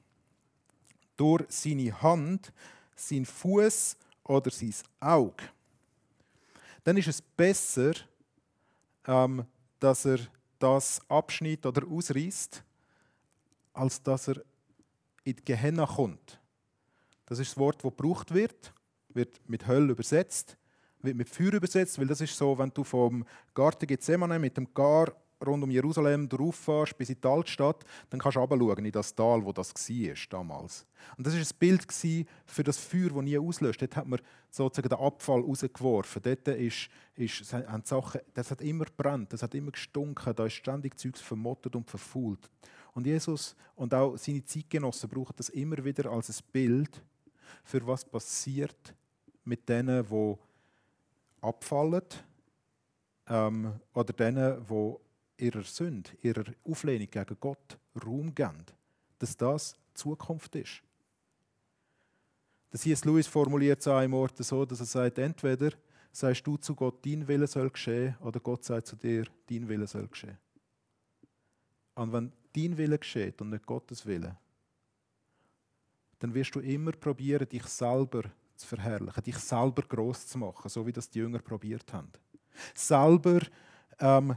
durch 1.16 1.44
seine 1.48 2.00
Hand, 2.02 2.52
sein 2.94 3.24
Fuß 3.24 3.96
oder 4.30 4.50
sein 4.50 4.72
Auge, 5.00 5.42
dann 6.84 6.96
ist 6.96 7.08
es 7.08 7.20
besser, 7.20 7.92
ähm, 9.06 9.44
dass 9.80 10.04
er 10.04 10.20
das 10.58 11.00
abschneidet 11.08 11.66
oder 11.66 11.86
ausreißt, 11.86 12.62
als 13.72 14.00
dass 14.02 14.28
er 14.28 14.36
in 15.24 15.34
die 15.34 15.44
Gehenna 15.44 15.84
kommt. 15.84 16.40
Das 17.26 17.40
ist 17.40 17.50
das 17.50 17.58
Wort, 17.58 17.84
das 17.84 17.90
gebraucht 17.90 18.32
wird, 18.32 18.72
wird 19.08 19.40
mit 19.48 19.66
Hölle 19.66 19.92
übersetzt. 19.92 20.56
wird 21.02 21.16
mit 21.16 21.28
Feuer 21.28 21.54
übersetzt, 21.54 21.98
weil 21.98 22.06
das 22.06 22.20
ist 22.20 22.36
so, 22.36 22.56
wenn 22.56 22.70
du 22.70 22.84
vom 22.84 23.26
Garten 23.52 23.86
Gethsemane 23.86 24.38
mit 24.38 24.56
dem 24.56 24.72
Gar 24.72 25.12
rund 25.44 25.64
um 25.64 25.70
Jerusalem 25.70 26.28
fährst, 26.52 26.96
bis 26.96 27.10
in 27.10 27.20
die 27.20 27.28
Altstadt, 27.28 27.84
dann 28.10 28.20
kannst 28.20 28.36
du 28.36 28.40
runterschauen 28.40 28.84
in 28.84 28.92
das 28.92 29.14
Tal, 29.14 29.44
wo 29.44 29.52
das 29.52 29.74
war 29.74 30.14
damals. 30.30 30.86
Und 31.16 31.26
das 31.26 31.34
war 31.34 31.40
ein 31.40 31.58
Bild 31.58 31.86
für 32.46 32.64
das 32.64 32.78
Feuer, 32.78 33.10
das 33.10 33.22
nie 33.22 33.38
auslöst. 33.38 33.80
Dort 33.80 33.96
hat 33.96 34.06
man 34.06 34.20
sozusagen 34.50 34.88
den 34.88 34.98
Abfall 34.98 35.40
rausgeworfen. 35.40 36.22
Dort 36.22 36.48
ist, 36.48 36.88
ist, 37.16 37.52
haben 37.52 37.84
Sachen, 37.84 38.20
das 38.34 38.50
hat 38.50 38.60
immer 38.60 38.84
gebrannt, 38.84 39.32
das 39.32 39.42
hat 39.42 39.54
immer 39.54 39.70
gestunken, 39.70 40.34
da 40.34 40.46
ist 40.46 40.54
ständig 40.54 40.98
Zeugs 40.98 41.20
vermottet 41.20 41.74
und 41.76 41.88
verfault. 41.88 42.50
Und 42.92 43.06
Jesus 43.06 43.56
und 43.76 43.94
auch 43.94 44.16
seine 44.16 44.44
Zeitgenossen 44.44 45.08
brauchen 45.08 45.34
das 45.36 45.48
immer 45.48 45.82
wieder 45.84 46.10
als 46.10 46.28
ein 46.28 46.44
Bild 46.52 47.02
für 47.64 47.86
was 47.86 48.04
passiert 48.04 48.94
mit 49.44 49.68
denen, 49.68 50.06
die 50.06 50.36
abfallen 51.40 52.02
ähm, 53.28 53.72
oder 53.94 54.12
denen, 54.12 54.66
die 54.68 54.94
ihrer 55.40 55.62
Sünde, 55.62 56.10
ihrer 56.22 56.44
Auflehnung 56.64 57.10
gegen 57.10 57.36
Gott 57.40 57.78
Raum 58.04 58.34
geben. 58.34 58.66
Dass 59.18 59.36
das 59.36 59.76
Zukunft 59.94 60.54
ist. 60.56 60.82
Der 62.72 62.78
C.S. 62.78 63.04
Lewis 63.04 63.26
formuliert 63.26 63.80
es 63.80 63.88
an 63.88 63.96
einem 63.96 64.14
Ort 64.14 64.36
so, 64.38 64.64
dass 64.64 64.80
er 64.80 64.86
sagt, 64.86 65.18
entweder 65.18 65.72
sagst 66.12 66.46
du 66.46 66.56
zu 66.56 66.74
Gott, 66.74 67.04
dein 67.04 67.26
Wille 67.26 67.46
soll 67.46 67.70
geschehen, 67.70 68.16
oder 68.20 68.40
Gott 68.40 68.64
sagt 68.64 68.86
zu 68.86 68.96
dir, 68.96 69.26
dein 69.48 69.68
Wille 69.68 69.86
soll 69.86 70.06
geschehen. 70.06 70.38
Und 71.94 72.12
wenn 72.12 72.32
dein 72.52 72.76
Wille 72.78 72.98
geschieht 72.98 73.40
und 73.40 73.50
nicht 73.50 73.66
Gottes 73.66 74.06
Wille, 74.06 74.36
dann 76.20 76.34
wirst 76.34 76.54
du 76.54 76.60
immer 76.60 76.92
probieren, 76.92 77.48
dich 77.48 77.64
selber 77.64 78.22
zu 78.54 78.66
verherrlichen, 78.66 79.22
dich 79.24 79.38
selber 79.38 79.82
groß 79.82 80.28
zu 80.28 80.38
machen, 80.38 80.68
so 80.68 80.86
wie 80.86 80.92
das 80.92 81.08
die 81.08 81.18
Jünger 81.18 81.38
probiert 81.40 81.92
haben. 81.92 82.10
Selber 82.74 83.40
ähm, 83.98 84.36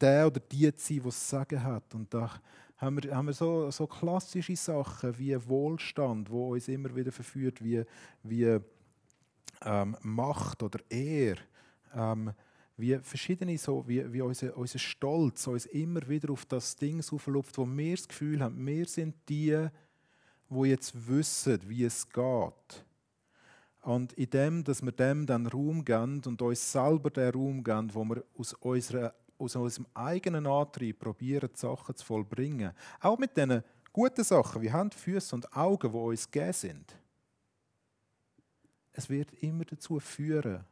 der 0.00 0.26
oder 0.26 0.40
die 0.40 0.74
zu 0.74 0.94
sein, 0.94 0.98
der 0.98 1.08
es 1.08 1.30
Sagen 1.30 1.62
hat. 1.62 1.94
Und 1.94 2.12
da 2.12 2.30
haben 2.76 3.02
wir, 3.02 3.14
haben 3.14 3.26
wir 3.26 3.32
so, 3.32 3.70
so 3.70 3.86
klassische 3.86 4.56
Sachen 4.56 5.18
wie 5.18 5.36
Wohlstand, 5.48 6.30
wo 6.30 6.52
uns 6.52 6.68
immer 6.68 6.94
wieder 6.94 7.12
verführt, 7.12 7.62
wie, 7.62 7.84
wie 8.22 8.58
ähm, 9.62 9.96
Macht 10.02 10.62
oder 10.62 10.80
Ehr. 10.88 11.36
Ähm, 11.94 12.32
wie 12.76 12.98
verschiedene 12.98 13.58
so, 13.58 13.86
wie, 13.86 14.10
wie 14.12 14.22
unser, 14.22 14.56
unser 14.56 14.78
Stolz 14.78 15.46
uns 15.46 15.66
immer 15.66 16.08
wieder 16.08 16.30
auf 16.30 16.46
das 16.46 16.76
Ding 16.76 17.02
auflupft, 17.12 17.58
wo 17.58 17.66
wir 17.66 17.96
das 17.96 18.08
Gefühl 18.08 18.40
haben, 18.40 18.66
wir 18.66 18.86
sind 18.86 19.14
die, 19.28 19.68
wo 20.48 20.64
jetzt 20.64 20.94
wissen, 21.06 21.60
wie 21.66 21.84
es 21.84 22.08
geht. 22.08 22.84
Und 23.82 24.12
in 24.14 24.30
dem, 24.30 24.64
dass 24.64 24.82
wir 24.82 24.92
dem 24.92 25.26
dann 25.26 25.46
Raum 25.46 25.84
geben 25.84 26.20
und 26.26 26.40
uns 26.42 26.72
selber 26.72 27.10
den 27.10 27.32
Raum 27.32 27.64
geben, 27.64 27.94
wo 27.94 28.04
wir 28.04 28.24
aus, 28.36 28.52
unserer, 28.54 29.14
aus 29.40 29.56
unserem 29.56 29.86
eigenen 29.94 30.46
Antrieb 30.46 30.98
probieren, 30.98 31.50
Sachen 31.54 31.96
zu 31.96 32.04
vollbringen. 32.04 32.72
Auch 33.00 33.18
mit 33.18 33.36
diesen 33.36 33.64
guten 33.92 34.24
Sachen 34.24 34.62
wie 34.62 34.70
Hand, 34.70 34.94
Füße 34.94 35.34
und 35.34 35.56
Augen, 35.56 35.92
die 35.92 35.98
uns 35.98 36.30
gegeben 36.30 36.52
sind. 36.52 36.96
Es 38.92 39.08
wird 39.08 39.32
immer 39.42 39.64
dazu 39.64 39.98
führen, 40.00 40.64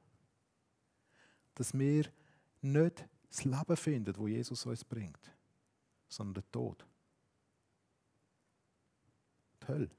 dass 1.55 1.77
wir 1.77 2.07
nicht 2.61 3.09
das 3.29 3.45
Leben 3.45 3.77
finden, 3.77 4.17
wo 4.17 4.27
Jesus 4.29 4.67
uns 4.67 4.85
bringt, 4.85 5.33
sondern 6.09 6.43
den 6.43 6.53
Tod. 6.53 6.87
Die 9.63 9.69
Hölle. 9.69 9.91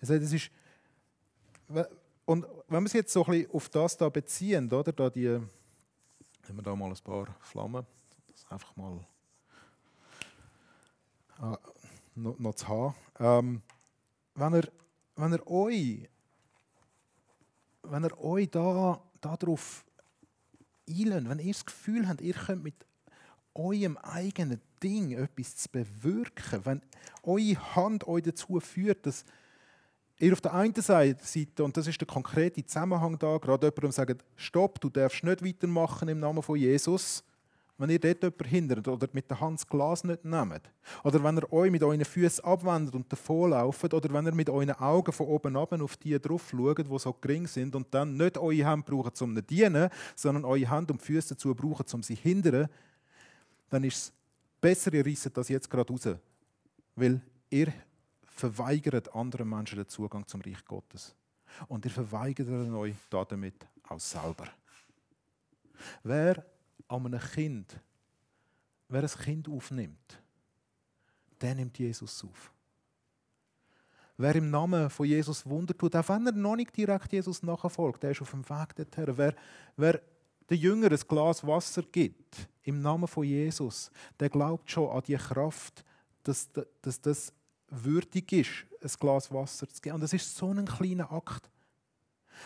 Er 0.00 0.06
sagt, 0.06 0.22
es 0.22 0.32
ist, 0.32 0.50
und 2.24 2.46
wenn 2.68 2.82
wir 2.82 2.86
es 2.86 2.92
jetzt 2.92 3.12
so 3.12 3.24
ein 3.24 3.30
bisschen 3.30 3.50
auf 3.52 3.68
das 3.68 3.96
da 3.96 4.08
beziehen, 4.08 4.72
oder, 4.72 4.92
da 4.92 5.10
die, 5.10 5.40
nehmen 6.48 6.58
wir 6.58 6.62
da 6.62 6.76
mal 6.76 6.90
ein 6.90 6.98
paar 7.02 7.26
Flammen, 7.40 7.86
das 8.28 8.46
einfach 8.50 8.76
mal 8.76 9.04
ah, 11.38 11.58
noch, 12.14 12.38
noch, 12.38 12.54
zu 12.54 12.68
haben. 12.68 12.94
Ähm, 13.18 13.62
wenn, 14.34 14.54
er, 14.54 14.68
wenn 15.16 15.32
er 15.32 15.46
euch, 15.46 16.08
wenn 17.82 18.04
er 18.04 18.20
euch 18.22 18.50
da, 18.50 19.00
darauf 19.20 19.84
einlässt, 20.88 21.28
wenn 21.28 21.38
ihr 21.38 21.52
das 21.52 21.66
Gefühl 21.66 22.08
habt, 22.08 22.20
ihr 22.20 22.34
könnt 22.34 22.62
mit 22.62 22.86
eurem 23.54 23.96
eigenen 23.98 24.60
Ding 24.82 25.12
etwas 25.12 25.56
zu 25.56 25.68
bewirken, 25.70 26.64
wenn 26.64 26.82
eure 27.22 27.74
Hand 27.74 28.06
euch 28.06 28.22
dazu 28.22 28.60
führt, 28.60 29.06
dass 29.06 29.24
ihr 30.18 30.32
auf 30.32 30.40
der 30.40 30.54
einen 30.54 30.74
Seite, 30.74 31.64
und 31.64 31.76
das 31.76 31.86
ist 31.86 32.00
der 32.00 32.06
konkrete 32.06 32.64
Zusammenhang 32.64 33.18
da, 33.18 33.36
gerade 33.38 33.66
jemandem 33.66 33.92
sagt, 33.92 34.24
stopp, 34.36 34.80
du 34.80 34.88
darfst 34.88 35.22
nicht 35.22 35.44
weitermachen 35.44 36.08
im 36.08 36.20
Namen 36.20 36.42
von 36.42 36.56
Jesus, 36.56 37.22
wenn 37.78 37.90
ihr 37.90 37.98
dort 37.98 38.22
jemanden 38.22 38.44
hindert 38.46 38.88
oder 38.88 39.06
mit 39.12 39.28
der 39.28 39.38
Hand 39.38 39.60
das 39.60 39.68
Glas 39.68 40.02
nicht 40.02 40.24
nehmt, 40.24 40.62
oder 41.04 41.22
wenn 41.22 41.36
ihr 41.36 41.52
euch 41.52 41.70
mit 41.70 41.82
euren 41.82 42.04
Füßen 42.04 42.42
abwendet 42.42 42.94
und 42.94 43.12
davonlauft, 43.12 43.92
oder 43.92 44.12
wenn 44.14 44.26
ihr 44.26 44.34
mit 44.34 44.48
euren 44.48 44.70
Augen 44.70 45.12
von 45.12 45.26
oben 45.26 45.56
ab 45.56 45.72
auf 45.72 45.96
die 45.98 46.18
drauf 46.18 46.48
schaut, 46.50 46.78
die 46.78 46.98
so 46.98 47.12
gering 47.12 47.46
sind, 47.46 47.74
und 47.74 47.92
dann 47.92 48.16
nicht 48.16 48.38
eure 48.38 48.70
Hände 48.70 48.84
braucht, 48.90 49.20
um 49.20 49.36
zu 49.36 49.42
dienen, 49.42 49.90
sondern 50.14 50.46
eure 50.46 50.70
Hände 50.70 50.94
und 50.94 51.02
Füße 51.02 51.34
dazu 51.34 51.54
brauchen, 51.54 51.84
um 51.92 52.02
sie 52.02 52.16
zu 52.16 52.22
hindern, 52.22 52.68
dann 53.68 53.84
ist 53.84 53.96
es 53.96 54.12
besser, 54.60 54.94
ihr 54.94 55.04
reisset 55.04 55.36
das 55.36 55.48
jetzt 55.48 55.68
gerade 55.68 55.92
raus. 55.92 56.08
Weil 56.94 57.20
ihr 57.50 57.72
verweigert 58.36 59.14
anderen 59.14 59.48
Menschen 59.48 59.78
den 59.78 59.88
Zugang 59.88 60.26
zum 60.26 60.40
Reich 60.40 60.64
Gottes. 60.64 61.14
Und 61.68 61.84
ihr 61.84 61.90
verweigert 61.90 62.48
euch 62.48 62.94
damit 63.10 63.66
auch 63.88 64.00
selber. 64.00 64.48
Wer 66.02 66.44
an 66.88 67.06
einem 67.06 67.20
Kind, 67.20 67.80
wer 68.88 69.02
ein 69.02 69.08
Kind 69.08 69.48
aufnimmt, 69.48 70.22
der 71.40 71.54
nimmt 71.54 71.78
Jesus 71.78 72.24
auf. 72.24 72.52
Wer 74.18 74.34
im 74.36 74.50
Namen 74.50 74.88
von 74.88 75.06
Jesus 75.06 75.44
Wunder 75.44 75.76
tut, 75.76 75.94
auch 75.94 76.08
wenn 76.08 76.26
er 76.26 76.32
noch 76.32 76.56
nicht 76.56 76.74
direkt 76.74 77.12
Jesus 77.12 77.42
nachfolgt, 77.42 78.02
der 78.02 78.12
ist 78.12 78.22
auf 78.22 78.30
dem 78.30 78.48
Weg 78.48 78.74
dorthin. 78.74 79.16
Wer, 79.16 79.34
wer 79.76 80.00
der 80.48 80.56
Jünger 80.56 80.90
ein 80.90 81.00
Glas 81.06 81.46
Wasser 81.46 81.82
gibt, 81.82 82.48
im 82.62 82.80
Namen 82.80 83.06
von 83.06 83.24
Jesus, 83.24 83.90
der 84.18 84.30
glaubt 84.30 84.70
schon 84.70 84.90
an 84.90 85.02
die 85.06 85.16
Kraft, 85.16 85.84
dass, 86.22 86.48
dass 86.80 87.00
das 87.00 87.32
würdig 87.70 88.32
ist, 88.32 88.48
ein 88.82 88.90
Glas 89.00 89.32
Wasser 89.32 89.68
zu 89.68 89.80
geben. 89.80 89.96
Und 89.96 90.00
das 90.02 90.12
ist 90.12 90.36
so 90.36 90.50
ein 90.50 90.64
kleiner 90.64 91.10
Akt. 91.12 91.50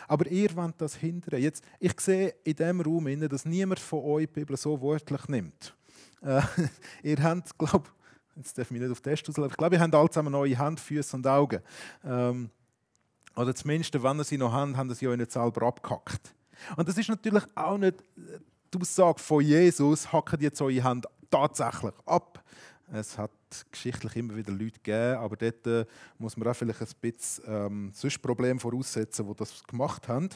Aber 0.06 0.26
ihr 0.28 0.54
wollt 0.56 0.80
das 0.80 0.94
hindern. 0.94 1.40
Jetzt, 1.40 1.64
ich 1.78 1.98
sehe 2.00 2.34
in 2.44 2.54
diesem 2.54 2.80
Raum, 2.80 3.20
dass 3.28 3.44
niemand 3.44 3.80
von 3.80 4.04
euch 4.04 4.26
die 4.26 4.32
Bibel 4.32 4.56
so 4.56 4.80
wörtlich 4.80 5.28
nimmt. 5.28 5.74
Äh, 6.22 6.42
ihr 7.02 7.22
habt, 7.22 7.56
glaube 7.58 7.88
jetzt 8.36 8.56
darf 8.56 8.66
ich 8.66 8.70
mich 8.70 8.80
nicht 8.80 8.90
auf 8.90 9.00
Test 9.00 9.28
auslaufen, 9.28 9.50
ich 9.50 9.56
glaube, 9.56 9.76
ihr 9.76 9.80
habt 9.80 9.94
alle 9.94 10.08
zusammen 10.08 10.32
neue 10.32 10.58
Hände, 10.58 10.80
Füße 10.80 11.16
und 11.16 11.26
Augen. 11.26 11.60
Ähm, 12.04 12.50
oder 13.36 13.54
zumindest, 13.54 14.02
wenn 14.02 14.18
ihr 14.18 14.24
sie 14.24 14.38
noch 14.38 14.52
habt, 14.52 14.76
haben 14.76 14.92
sie 14.94 15.08
euch 15.08 15.16
nicht 15.16 15.32
selber 15.32 15.66
abgehackt. 15.66 16.34
Und 16.76 16.88
das 16.88 16.98
ist 16.98 17.08
natürlich 17.08 17.44
auch 17.54 17.78
nicht 17.78 18.02
die 18.72 18.80
Aussage 18.80 19.18
von 19.18 19.42
Jesus, 19.42 20.12
hacken 20.12 20.40
jetzt 20.40 20.60
eure 20.60 20.84
Hände 20.84 21.08
tatsächlich 21.30 21.94
ab. 22.06 22.42
Es 22.92 23.16
hat 23.16 23.30
geschichtlich 23.70 24.16
immer 24.16 24.34
wieder 24.36 24.52
Leute 24.52 24.80
gegeben, 24.82 25.18
aber 25.18 25.36
dort 25.36 25.66
äh, 25.66 25.86
muss 26.18 26.36
man 26.36 26.48
auch 26.48 26.56
vielleicht 26.56 26.80
ein 26.80 26.88
bisschen 27.00 27.44
ähm, 27.46 27.92
Problem 28.20 28.58
voraussetzen, 28.58 29.26
die 29.26 29.34
das 29.34 29.62
gemacht 29.64 30.08
haben. 30.08 30.28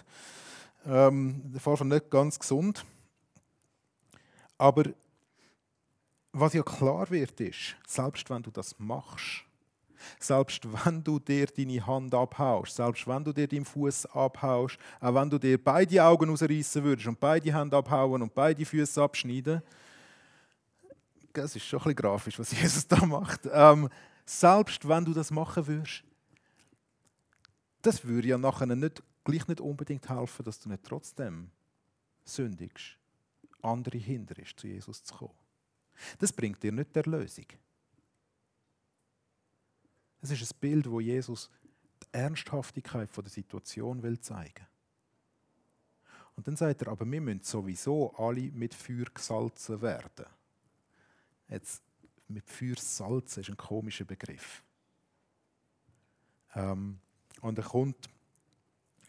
Ähm, 0.87 1.43
der 1.47 1.61
Fall 1.61 1.85
nicht 1.85 2.11
ganz 2.11 2.39
gesund. 2.39 2.85
Aber 4.57 4.85
was 6.33 6.53
ja 6.53 6.63
klar 6.63 7.11
wird, 7.11 7.41
ist, 7.41 7.77
selbst 7.87 8.29
wenn 8.31 8.43
du 8.43 8.51
das 8.51 8.79
machst, 8.79 9.45
selbst 10.19 10.61
wenn 10.85 11.03
du 11.03 11.19
dir 11.19 11.47
deine 11.47 11.85
Hand 11.87 12.15
abhaust, 12.15 12.77
selbst 12.77 13.07
wenn 13.07 13.25
du 13.25 13.33
dir 13.33 13.49
deinen 13.49 13.65
Fuß 13.65 14.07
abhaust, 14.07 14.79
auch 15.01 15.15
wenn 15.15 15.31
du 15.31 15.39
dir 15.39 15.63
beide 15.63 16.05
Augen 16.05 16.31
rausreißen 16.31 16.85
würdest 16.85 17.09
und 17.09 17.19
beide 17.19 17.53
Hände 17.53 17.77
abhauen 17.77 18.23
und 18.23 18.35
beide 18.35 18.65
Füße 18.65 19.03
abschneiden, 19.03 19.63
das 21.35 21.57
ist 21.57 21.67
schon 21.67 21.83
ein 21.83 21.95
grafisch, 21.95 22.38
was 22.38 22.53
Jesus 22.61 22.87
da 22.87 23.05
macht. 23.05 23.41
Ähm, 23.53 23.88
selbst 24.25 24.88
wenn 24.88 25.05
du 25.05 25.12
das 25.12 25.31
machen 25.31 25.67
würdest, 25.67 26.05
das 27.83 28.05
würde 28.05 28.29
ja 28.29 28.38
nachher 28.38 28.67
nicht, 28.67 29.03
gleich 29.25 29.47
nicht 29.47 29.61
unbedingt 29.61 30.09
helfen, 30.09 30.45
dass 30.45 30.59
du 30.61 30.71
nicht 30.71 30.85
trotzdem 30.85 31.50
sündigst, 32.25 32.97
andere 33.61 33.99
hinderst, 33.99 34.59
zu 34.59 34.67
Jesus 34.67 35.05
zu 35.05 35.14
kommen. 35.14 35.35
Das 36.19 36.33
bringt 36.33 36.62
dir 36.62 36.73
nicht 36.73 36.95
die 36.95 37.00
Erlösung. 37.00 37.47
Es 40.23 40.31
ist 40.31 40.55
ein 40.55 40.59
Bild, 40.59 40.91
wo 40.91 41.00
Jesus 41.00 41.50
die 42.03 42.07
Ernsthaftigkeit 42.12 43.11
der 43.14 43.29
Situation 43.29 44.03
will 44.03 44.19
zeigen. 44.19 44.67
Und 46.37 46.49
dann 46.49 46.57
sagt 46.57 46.83
er, 46.83 46.88
aber 46.88 47.05
wir 47.05 47.21
müssen 47.21 47.43
sowieso 47.43 48.14
alle 48.17 48.50
mit 48.53 48.75
Feuer 48.75 49.05
gesalzen 49.12 49.81
werden. 49.83 50.26
Jetzt, 51.55 51.85
mit 52.27 52.51
Feuer 52.51 52.75
salzen 52.77 53.43
ist 53.43 53.49
ein 53.49 53.57
komischer 53.57 54.05
Begriff. 54.05 54.65
Ähm, 56.57 56.99
und 57.43 57.57
er 57.57 57.65
kommt 57.65 58.09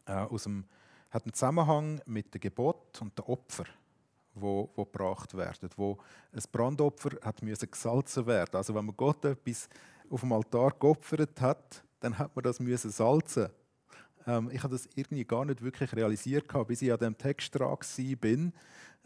äh, 0.05 0.11
aus 0.11 0.43
dem 0.43 0.65
hat 1.09 1.23
einen 1.23 1.33
Zusammenhang 1.33 2.01
mit 2.05 2.31
dem 2.35 2.41
Gebot 2.41 3.01
und 3.01 3.17
dem 3.17 3.25
Opfer, 3.25 3.65
wo, 4.35 4.69
wo 4.75 4.85
gebracht 4.85 5.33
werden, 5.35 5.69
wo 5.75 5.97
ein 6.31 6.43
Brandopfer 6.51 7.11
hat 7.23 7.41
müssen 7.41 7.71
gesalzen 7.71 8.27
werden. 8.27 8.55
Also 8.55 8.75
wenn 8.75 8.85
man 8.85 8.95
Gott 8.95 9.25
etwas 9.25 9.67
auf 10.09 10.19
dem 10.19 10.33
Altar 10.33 10.71
geopfert 10.71 11.41
hat, 11.41 11.83
dann 11.99 12.15
hat 12.15 12.35
man 12.35 12.43
das 12.43 12.59
müssen 12.59 12.91
salzen. 12.91 13.49
Ähm, 14.27 14.49
ich 14.51 14.63
habe 14.63 14.73
das 14.73 14.87
irgendwie 14.95 15.25
gar 15.25 15.45
nicht 15.45 15.61
wirklich 15.61 15.93
realisiert, 15.93 16.45
bis 16.67 16.81
ich 16.81 16.91
an 16.91 16.99
dem 16.99 17.17
Text 17.17 17.53
dran 17.55 17.77
bin, 18.19 18.53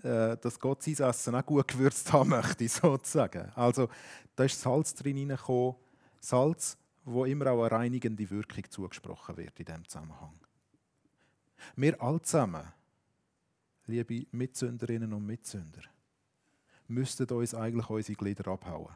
äh, 0.04 0.38
dass 0.38 0.60
Gott 0.60 0.84
sein 0.84 0.96
Essen 0.96 1.36
auch 1.36 1.46
gut 1.46 1.68
gewürzt 1.68 2.12
haben 2.14 2.30
möchte, 2.32 2.68
sozusagen. 2.68 3.52
Also 3.56 3.90
da 4.36 4.46
ist 4.46 4.60
Salz 4.62 4.94
drin 4.94 5.18
hineingekommen, 5.18 5.76
Salz, 6.20 6.78
wo 7.04 7.26
immer 7.26 7.48
auch 7.52 7.64
eine 7.64 7.72
reinigende 7.72 8.30
Wirkung 8.30 8.64
zugesprochen 8.70 9.38
wird 9.38 9.60
in 9.60 9.66
diesem 9.66 9.88
Zusammenhang. 9.88 10.40
Wir 11.76 12.02
alle 12.02 12.22
zusammen, 12.22 12.64
liebe 13.88 14.26
Mitsünderinnen 14.32 15.12
und 15.14 15.26
Mitsünder, 15.26 15.82
müssten 16.88 17.30
uns 17.30 17.54
eigentlich 17.54 17.90
unsere 17.90 18.16
Glieder 18.16 18.48
abhauen. 18.52 18.96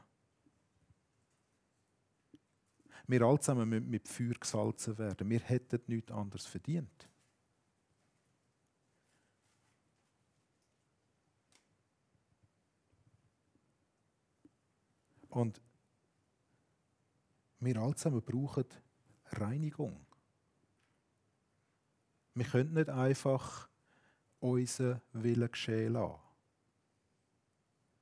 Wir 3.05 3.21
alle 3.21 3.39
zusammen 3.39 3.69
müssen 3.69 3.89
mit 3.89 4.07
Feuer 4.07 4.33
gesalzen 4.39 4.97
werden. 4.97 5.29
Wir 5.29 5.39
hätten 5.39 5.81
nichts 5.87 6.11
anderes 6.11 6.45
verdient. 6.45 7.09
Und 15.29 15.61
wir 17.59 17.77
alle 17.77 17.95
zusammen 17.95 18.21
brauchen 18.21 18.65
Reinigung. 19.31 20.05
Wir 22.35 22.45
können 22.45 22.73
nicht 22.73 22.89
einfach 22.89 23.69
unseren 24.39 25.01
Willen 25.13 25.51
geschehen 25.51 25.93
lassen. 25.93 26.19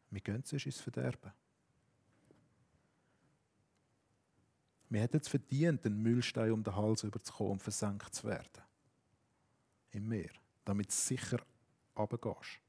Wir 0.10 0.22
gehen 0.22 0.44
sonst 0.44 0.66
ins 0.66 0.82
Verderben. 0.82 1.32
Wir 4.92 5.00
hätten 5.00 5.22
es 5.22 5.30
verdient, 5.30 5.86
den 5.86 6.02
Müllstein 6.02 6.52
um 6.52 6.66
den 6.66 6.76
Hals 6.76 7.04
überzukommen 7.04 7.54
und 7.54 7.64
versenkt 7.64 8.14
zu 8.14 8.28
werden. 8.28 8.62
Im 9.92 10.10
Meer, 10.10 10.32
damit 10.66 10.90
du 10.90 10.94
sicher 10.94 11.40
runtergehst. 11.96 12.60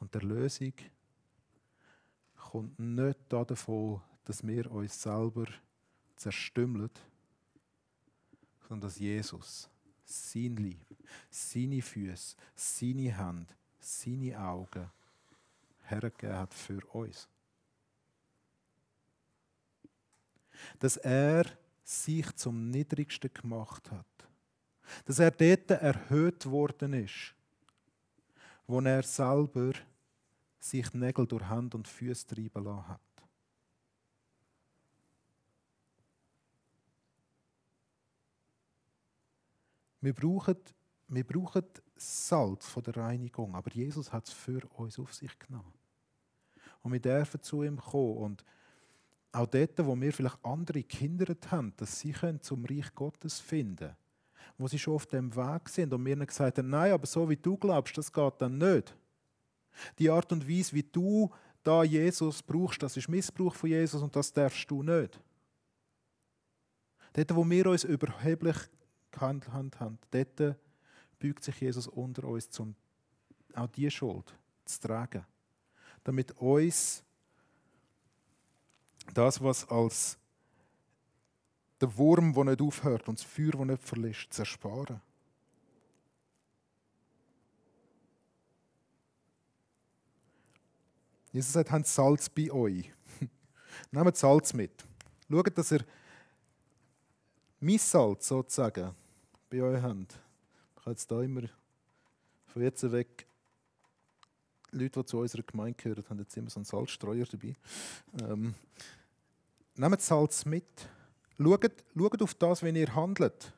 Und 0.00 0.12
der 0.12 0.22
Lösung 0.22 0.72
kommt 2.34 2.76
nicht 2.80 3.32
davon, 3.32 4.02
dass 4.24 4.44
wir 4.44 4.68
uns 4.72 5.00
selber 5.00 5.46
zerstümmeln, 6.16 6.90
sondern 8.62 8.88
dass 8.88 8.98
Jesus 8.98 9.70
sein 10.04 10.56
Lieb, 10.56 10.84
seine 11.30 11.80
Füße, 11.80 12.34
seine 12.56 13.16
Hände, 13.16 13.54
seine 13.78 14.36
Augen 14.40 14.90
hergegeben 15.84 16.36
hat 16.36 16.52
für 16.52 16.84
uns. 16.86 17.28
Dass 20.78 20.96
er 20.96 21.44
sich 21.82 22.30
zum 22.36 22.70
Niedrigsten 22.70 23.32
gemacht 23.32 23.90
hat. 23.90 24.06
Dass 25.04 25.18
er 25.18 25.30
dort 25.30 25.70
erhöht 25.70 26.46
worden 26.46 26.92
ist, 26.94 27.34
wo 28.66 28.80
er 28.80 29.02
selber 29.02 29.72
sich 30.58 30.92
Nägel 30.92 31.26
durch 31.26 31.44
Hand 31.44 31.74
und 31.74 31.88
Füße 31.88 32.26
treiben 32.26 32.64
lassen 32.64 32.88
hat. 32.88 33.00
Wir 40.00 40.14
brauchen, 40.14 40.56
wir 41.08 41.26
brauchen 41.26 41.64
Salz 41.96 42.66
von 42.66 42.82
der 42.82 42.96
Reinigung, 42.96 43.54
aber 43.54 43.70
Jesus 43.70 44.12
hat 44.12 44.26
es 44.28 44.32
für 44.32 44.64
uns 44.76 44.98
auf 44.98 45.12
sich 45.12 45.38
genommen. 45.38 45.74
Und 46.82 46.92
wir 46.92 47.00
dürfen 47.00 47.42
zu 47.42 47.62
ihm 47.62 47.78
kommen 47.78 48.16
und 48.16 48.44
auch 49.32 49.46
dort, 49.46 49.84
wo 49.84 49.98
wir 50.00 50.12
vielleicht 50.12 50.44
andere 50.44 50.82
gehindert 50.82 51.50
haben, 51.50 51.72
dass 51.76 52.00
sie 52.00 52.14
zum 52.40 52.64
Reich 52.64 52.94
Gottes 52.94 53.38
finden 53.38 53.76
können, 53.76 53.96
wo 54.58 54.68
sie 54.68 54.78
schon 54.78 54.94
auf 54.94 55.06
dem 55.06 55.34
Weg 55.34 55.68
sind 55.68 55.92
und 55.92 56.02
mir 56.02 56.16
gesagt 56.16 56.58
haben, 56.58 56.70
nein, 56.70 56.92
aber 56.92 57.06
so 57.06 57.28
wie 57.28 57.36
du 57.36 57.56
glaubst, 57.56 57.96
das 57.96 58.12
geht 58.12 58.34
dann 58.38 58.58
nicht. 58.58 58.94
Die 59.98 60.10
Art 60.10 60.32
und 60.32 60.48
Weise, 60.48 60.72
wie 60.72 60.82
du 60.82 61.30
da 61.62 61.84
Jesus 61.84 62.42
brauchst, 62.42 62.82
das 62.82 62.96
ist 62.96 63.08
Missbrauch 63.08 63.54
von 63.54 63.70
Jesus 63.70 64.02
und 64.02 64.14
das 64.16 64.32
darfst 64.32 64.68
du 64.70 64.82
nicht. 64.82 65.20
Dort, 67.12 67.34
wo 67.34 67.48
wir 67.48 67.66
uns 67.66 67.84
überheblich 67.84 68.56
gehandelt 69.10 69.80
haben, 69.80 69.98
dort 70.10 70.56
beugt 71.18 71.44
sich 71.44 71.60
Jesus 71.60 71.86
unter 71.86 72.24
uns, 72.24 72.58
um 72.58 72.74
auch 73.54 73.66
diese 73.68 73.90
Schuld 73.90 74.34
zu 74.64 74.80
tragen. 74.80 75.24
Damit 76.04 76.32
uns 76.38 77.04
das, 79.14 79.42
was 79.42 79.68
als 79.68 80.18
der 81.80 81.96
Wurm, 81.96 82.32
der 82.34 82.44
nicht 82.44 82.60
aufhört 82.60 83.08
und 83.08 83.18
das 83.18 83.24
Feuer, 83.24 83.52
das 83.52 83.64
nicht 83.64 83.82
verlässt, 83.82 84.32
zersparen. 84.32 85.00
Jesus 91.32 91.52
sagt, 91.52 91.70
habt 91.70 91.86
Salz 91.86 92.28
bei 92.28 92.50
euch. 92.50 92.90
Nehmt 93.92 94.16
Salz 94.16 94.52
mit. 94.52 94.84
Schaut, 95.30 95.56
dass 95.56 95.72
ihr 95.72 95.84
mein 97.60 97.78
Salz 97.78 98.26
sozusagen 98.26 98.94
bei 99.48 99.62
euch 99.62 99.80
habt. 99.80 100.18
Ich 100.76 100.80
habe 100.80 100.90
jetzt 100.90 101.10
da 101.10 101.22
immer 101.22 101.42
von 102.46 102.62
jetzt 102.62 102.90
weg 102.90 103.26
Leute, 104.72 105.00
die 105.00 105.06
zu 105.06 105.18
unserer 105.18 105.42
Gemeinde 105.42 105.74
gehören, 105.82 106.04
haben 106.08 106.18
jetzt 106.18 106.36
immer 106.36 106.50
so 106.50 106.60
einen 106.60 106.64
Salzstreuer 106.64 107.26
dabei. 107.26 107.54
Ähm, 108.22 108.54
nehmt 109.76 110.00
Salz 110.00 110.44
mit. 110.44 110.88
Schaut, 111.38 111.84
schaut 111.96 112.22
auf 112.22 112.34
das, 112.34 112.62
wenn 112.62 112.76
ihr 112.76 112.94
handelt. 112.94 113.52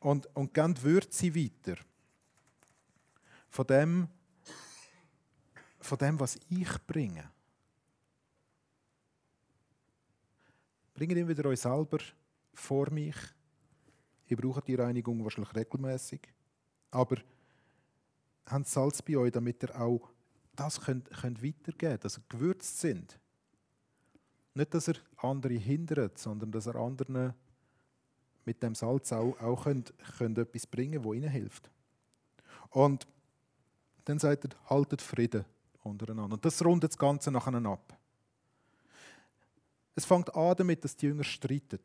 Und, 0.00 0.26
und 0.36 0.54
gebt 0.54 0.82
Würze 0.82 1.34
weiter. 1.34 1.76
Von 3.48 3.66
dem, 3.66 4.08
von 5.80 5.98
dem, 5.98 6.20
was 6.20 6.38
ich 6.48 6.86
bringe. 6.86 7.30
Bringt 10.94 11.12
ihn 11.12 11.28
wieder 11.28 11.46
euch 11.46 11.60
selber 11.60 11.98
vor 12.54 12.90
mich. 12.90 13.16
Ihr 14.28 14.36
braucht 14.36 14.66
die 14.66 14.74
Reinigung 14.74 15.22
wahrscheinlich 15.22 15.54
regelmäßig. 15.54 16.20
Aber 16.90 17.16
habt 18.46 18.66
Salz 18.66 19.02
bei 19.02 19.16
euch, 19.16 19.32
damit 19.32 19.62
ihr 19.62 19.80
auch 19.80 20.10
das 20.54 20.80
könnt, 20.80 21.10
könnt 21.10 21.42
weitergeben 21.42 21.78
könnt, 21.78 22.04
dass 22.04 22.18
ihr 22.18 22.24
gewürzt 22.28 22.80
sind. 22.80 23.18
Nicht, 24.56 24.72
dass 24.72 24.88
er 24.88 24.94
andere 25.18 25.52
hindert, 25.52 26.18
sondern 26.18 26.50
dass 26.50 26.66
er 26.66 26.76
anderen 26.76 27.34
mit 28.46 28.62
dem 28.62 28.74
Salz 28.74 29.12
auch, 29.12 29.38
auch 29.38 29.64
könnt, 29.64 29.92
könnt 30.16 30.38
etwas 30.38 30.66
bringen 30.66 31.04
wo 31.04 31.12
ihnen 31.12 31.28
hilft. 31.28 31.70
Und 32.70 33.06
dann 34.06 34.18
sagt 34.18 34.46
er, 34.46 34.50
haltet 34.70 35.02
Frieden 35.02 35.44
untereinander. 35.82 36.36
Und 36.36 36.44
das 36.44 36.64
rundet 36.64 36.92
das 36.92 36.98
Ganze 36.98 37.30
nachher 37.30 37.54
ab. 37.66 37.98
Es 39.94 40.06
fängt 40.06 40.34
an 40.34 40.56
damit, 40.56 40.82
dass 40.82 40.96
die 40.96 41.06
Jünger 41.06 41.24
streiten. 41.24 41.80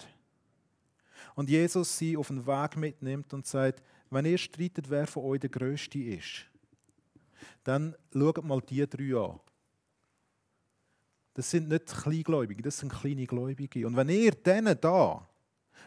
Und 1.36 1.50
Jesus 1.50 1.98
sie 1.98 2.16
auf 2.16 2.30
den 2.30 2.48
Weg 2.48 2.78
mitnimmt 2.78 3.34
und 3.34 3.46
sagt, 3.46 3.84
wenn 4.10 4.26
ihr 4.26 4.38
streitet, 4.38 4.90
wer 4.90 5.08
von 5.08 5.26
euch 5.26 5.42
der 5.42 5.50
Größte 5.50 6.00
ist, 6.00 6.46
dann 7.66 7.98
schaut 8.14 8.46
mal 8.46 8.62
die 8.62 8.88
drei 8.88 9.18
an. 9.18 9.42
Das 11.34 11.50
sind 11.50 11.70
nicht 11.70 11.88
Kleingläubige, 11.88 12.62
das 12.62 12.80
sind 12.80 12.92
kleine 12.92 13.26
Gläubige. 13.26 13.88
Und 13.88 13.96
wenn 13.96 14.10
ihr 14.10 14.32
denen 14.32 14.78
da, 14.80 15.28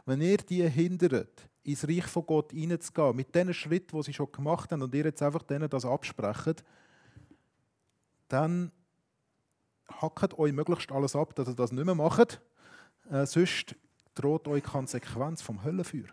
wenn 0.06 0.20
ihr 0.20 0.38
die 0.38 0.68
hindert, 0.68 1.48
ins 1.62 1.86
Reich 1.88 2.06
von 2.06 2.26
Gott 2.26 2.52
hineinzugehen, 2.52 3.16
mit 3.16 3.34
den 3.34 3.52
Schritten, 3.52 3.96
die 3.96 4.02
sie 4.02 4.12
schon 4.12 4.30
gemacht 4.30 4.70
haben, 4.70 4.82
und 4.82 4.94
ihr 4.94 5.04
jetzt 5.04 5.22
einfach 5.22 5.42
denen 5.42 5.68
das 5.68 5.84
absprecht, 5.84 6.64
dann 8.28 8.70
hackt 9.88 10.38
euch 10.38 10.52
möglichst 10.52 10.92
alles 10.92 11.16
ab, 11.16 11.34
dass 11.34 11.48
ihr 11.48 11.54
das 11.54 11.72
nicht 11.72 11.84
mehr 11.84 11.94
macht. 11.94 12.40
Äh, 13.10 13.26
sonst 13.26 13.76
droht 14.14 14.48
euch 14.48 14.62
Konsequenz 14.62 15.42
vom 15.42 15.62
Höllenfeuer. 15.62 16.08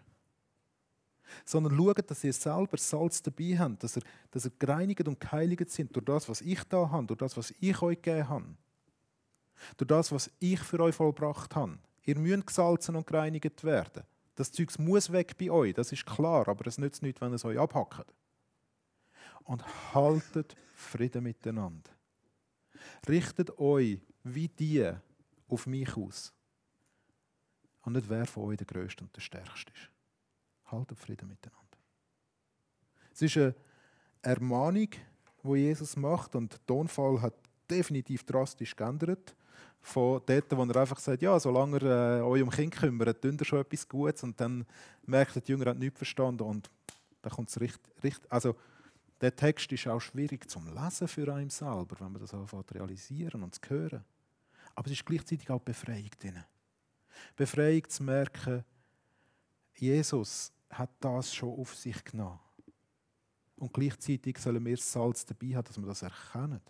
Sondern 1.46 1.78
schaut, 1.78 2.10
dass 2.10 2.24
ihr 2.24 2.34
selber 2.34 2.78
Salz 2.78 3.22
dabei 3.22 3.58
habt, 3.58 3.84
dass 3.84 3.96
ihr, 3.96 4.04
dass 4.32 4.46
ihr 4.46 4.52
gereinigt 4.60 5.08
und 5.08 5.20
geheiligt 5.20 5.70
sind 5.70 5.96
durch 5.96 6.06
das, 6.06 6.28
was 6.28 6.41
ich 6.41 6.63
da 6.65 6.89
habe, 6.89 7.08
durch 7.08 7.20
das, 7.20 7.38
was 7.38 7.54
ich 7.60 7.82
euch 7.82 8.02
gegeben 8.02 8.28
habe. 8.28 8.56
Durch 9.78 9.88
das, 9.88 10.12
was 10.12 10.32
ich 10.39 10.60
für 10.60 10.80
euch 10.80 10.95
vollbracht 10.95 11.56
habe. 11.56 11.78
Ihr 12.04 12.17
müsst 12.17 12.47
gesalzen 12.47 12.95
und 12.95 13.08
gereinigt 13.08 13.63
werden. 13.63 14.04
Das 14.36 14.52
Zeug 14.52 14.78
muss 14.80 15.12
weg 15.12 15.38
bei 15.38 15.52
euch, 15.52 15.74
das 15.74 15.91
ist 15.91 16.06
klar, 16.06 16.47
aber 16.47 16.65
es 16.65 16.78
nützt 16.78 17.04
nichts, 17.04 17.21
wenn 17.21 17.34
es 17.34 17.45
euch 17.45 17.60
abhackt. 17.60 18.13
Und 19.43 19.63
haltet 19.93 20.56
Frieden 20.76 21.24
miteinander. 21.24 21.91
Richtet 23.08 23.58
euch 23.60 24.00
wie 24.24 24.47
die 24.47 24.91
auf 25.47 25.67
mich 25.67 25.95
aus. 25.95 26.34
Und 27.82 27.93
nicht 27.93 28.10
wer 28.10 28.26
von 28.26 28.45
euch 28.45 28.58
der 28.58 28.67
Größte 28.67 29.04
und 29.04 29.15
der 29.15 29.21
Stärkste 29.21 29.71
ist. 29.74 29.91
Haltet 30.71 30.97
Frieden 30.97 31.28
miteinander. 31.28 31.78
Es 33.12 33.21
ist 33.21 33.38
eine 33.38 33.56
Ermahnung, 34.21 34.89
die 35.43 35.56
Jesus 35.56 35.95
macht 35.97 36.36
und 36.36 36.54
der 36.54 36.65
Tonfall 36.65 37.21
hat 37.21 37.34
definitiv 37.69 38.24
drastisch 38.24 38.76
geändert. 38.76 39.36
Von 39.82 40.22
dort, 40.26 40.56
wo 40.56 40.63
er 40.63 40.76
einfach 40.76 41.00
sagt, 41.00 41.22
ja, 41.22 41.39
solange 41.39 41.78
ihr 41.78 42.20
äh, 42.20 42.22
euch 42.22 42.44
um 42.44 42.50
Kind 42.50 42.76
kümmert, 42.76 43.22
tut 43.22 43.41
ihr 43.41 43.46
schon 43.46 43.62
etwas 43.62 43.88
Gutes 43.88 44.24
und 44.24 44.39
dann 44.39 44.65
merkt 45.06 45.36
er, 45.36 45.41
die 45.41 45.52
Jünger 45.52 45.67
haben 45.67 45.80
nichts 45.80 45.98
verstanden 45.98 46.44
und 46.44 46.70
dann 47.22 47.32
kommt 47.32 47.50
es 47.50 47.60
richtig, 47.60 47.91
richtig, 48.04 48.32
also 48.32 48.56
der 49.22 49.36
Text 49.36 49.72
ist 49.72 49.88
auch 49.88 50.00
schwierig 50.00 50.50
zum 50.50 50.67
Lesen 50.74 51.08
für 51.08 51.34
einen 51.34 51.50
selber, 51.50 51.96
wenn 52.00 52.12
man 52.12 52.22
das 52.22 52.34
anfängt 52.34 52.74
realisieren 52.74 53.44
und 53.44 53.54
zu 53.54 53.62
hören. 53.70 54.04
Aber 54.74 54.88
es 54.88 54.94
ist 54.94 55.06
gleichzeitig 55.06 55.50
auch 55.50 55.62
Befreiung 55.62 56.10
drin. 56.20 56.44
Befreiung 57.36 57.88
zu 57.88 58.04
merken, 58.04 58.63
Jesus 59.76 60.52
hat 60.70 60.89
das 61.00 61.34
schon 61.34 61.60
auf 61.60 61.76
sich 61.76 62.04
genommen. 62.04 62.39
Und 63.58 63.74
gleichzeitig 63.74 64.39
sollen 64.39 64.65
wir 64.65 64.76
das 64.76 64.91
Salz 64.91 65.26
dabei 65.26 65.56
haben, 65.56 65.65
dass 65.65 65.78
wir 65.78 65.86
das 65.86 66.02
erkennen. 66.02 66.62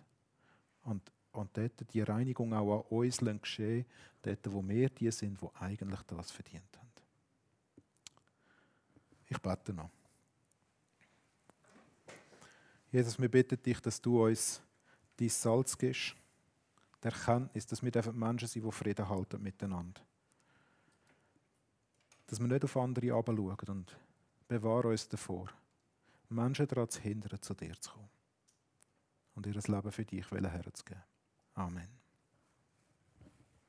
Und, 0.82 1.10
und 1.32 1.56
dort 1.56 1.92
die 1.92 2.02
Reinigung 2.02 2.52
auch 2.52 2.80
an 2.80 2.96
uns 2.96 3.18
geschehen, 3.18 3.86
dort, 4.22 4.52
wo 4.52 4.66
wir 4.66 4.88
die 4.90 5.10
sind, 5.10 5.40
die 5.40 5.48
eigentlich 5.60 6.02
das 6.02 6.30
verdient 6.30 6.78
haben. 6.78 6.88
Ich 9.28 9.38
bete 9.38 9.72
noch. 9.72 9.90
Jesus, 12.90 13.18
wir 13.18 13.30
bitten 13.30 13.62
dich, 13.62 13.80
dass 13.80 14.00
du 14.00 14.26
uns 14.26 14.60
dein 15.16 15.30
Salz 15.30 15.78
gibst, 15.78 16.14
die 17.02 17.08
Erkenntnis, 17.08 17.66
dass 17.66 17.82
wir 17.82 18.12
Menschen 18.12 18.48
sind, 18.48 18.64
die 18.66 18.70
Frieden 18.70 19.08
halten 19.08 19.42
miteinander. 19.42 20.02
Dass 22.26 22.38
wir 22.38 22.46
nicht 22.46 22.64
auf 22.64 22.76
andere 22.76 23.06
herabschauen 23.06 23.68
und 23.68 23.96
bewahre 24.46 24.88
uns 24.88 25.08
davor, 25.08 25.48
Menschen 26.28 26.68
daran 26.68 26.90
zu 26.90 27.00
hindern, 27.00 27.40
zu 27.40 27.54
dir 27.54 27.80
zu 27.80 27.90
kommen 27.90 28.10
und 29.34 29.46
ihr 29.46 29.54
Leben 29.54 29.92
für 29.92 30.04
dich 30.04 30.30
herzugeben. 30.30 31.02
Amen. 31.56 32.01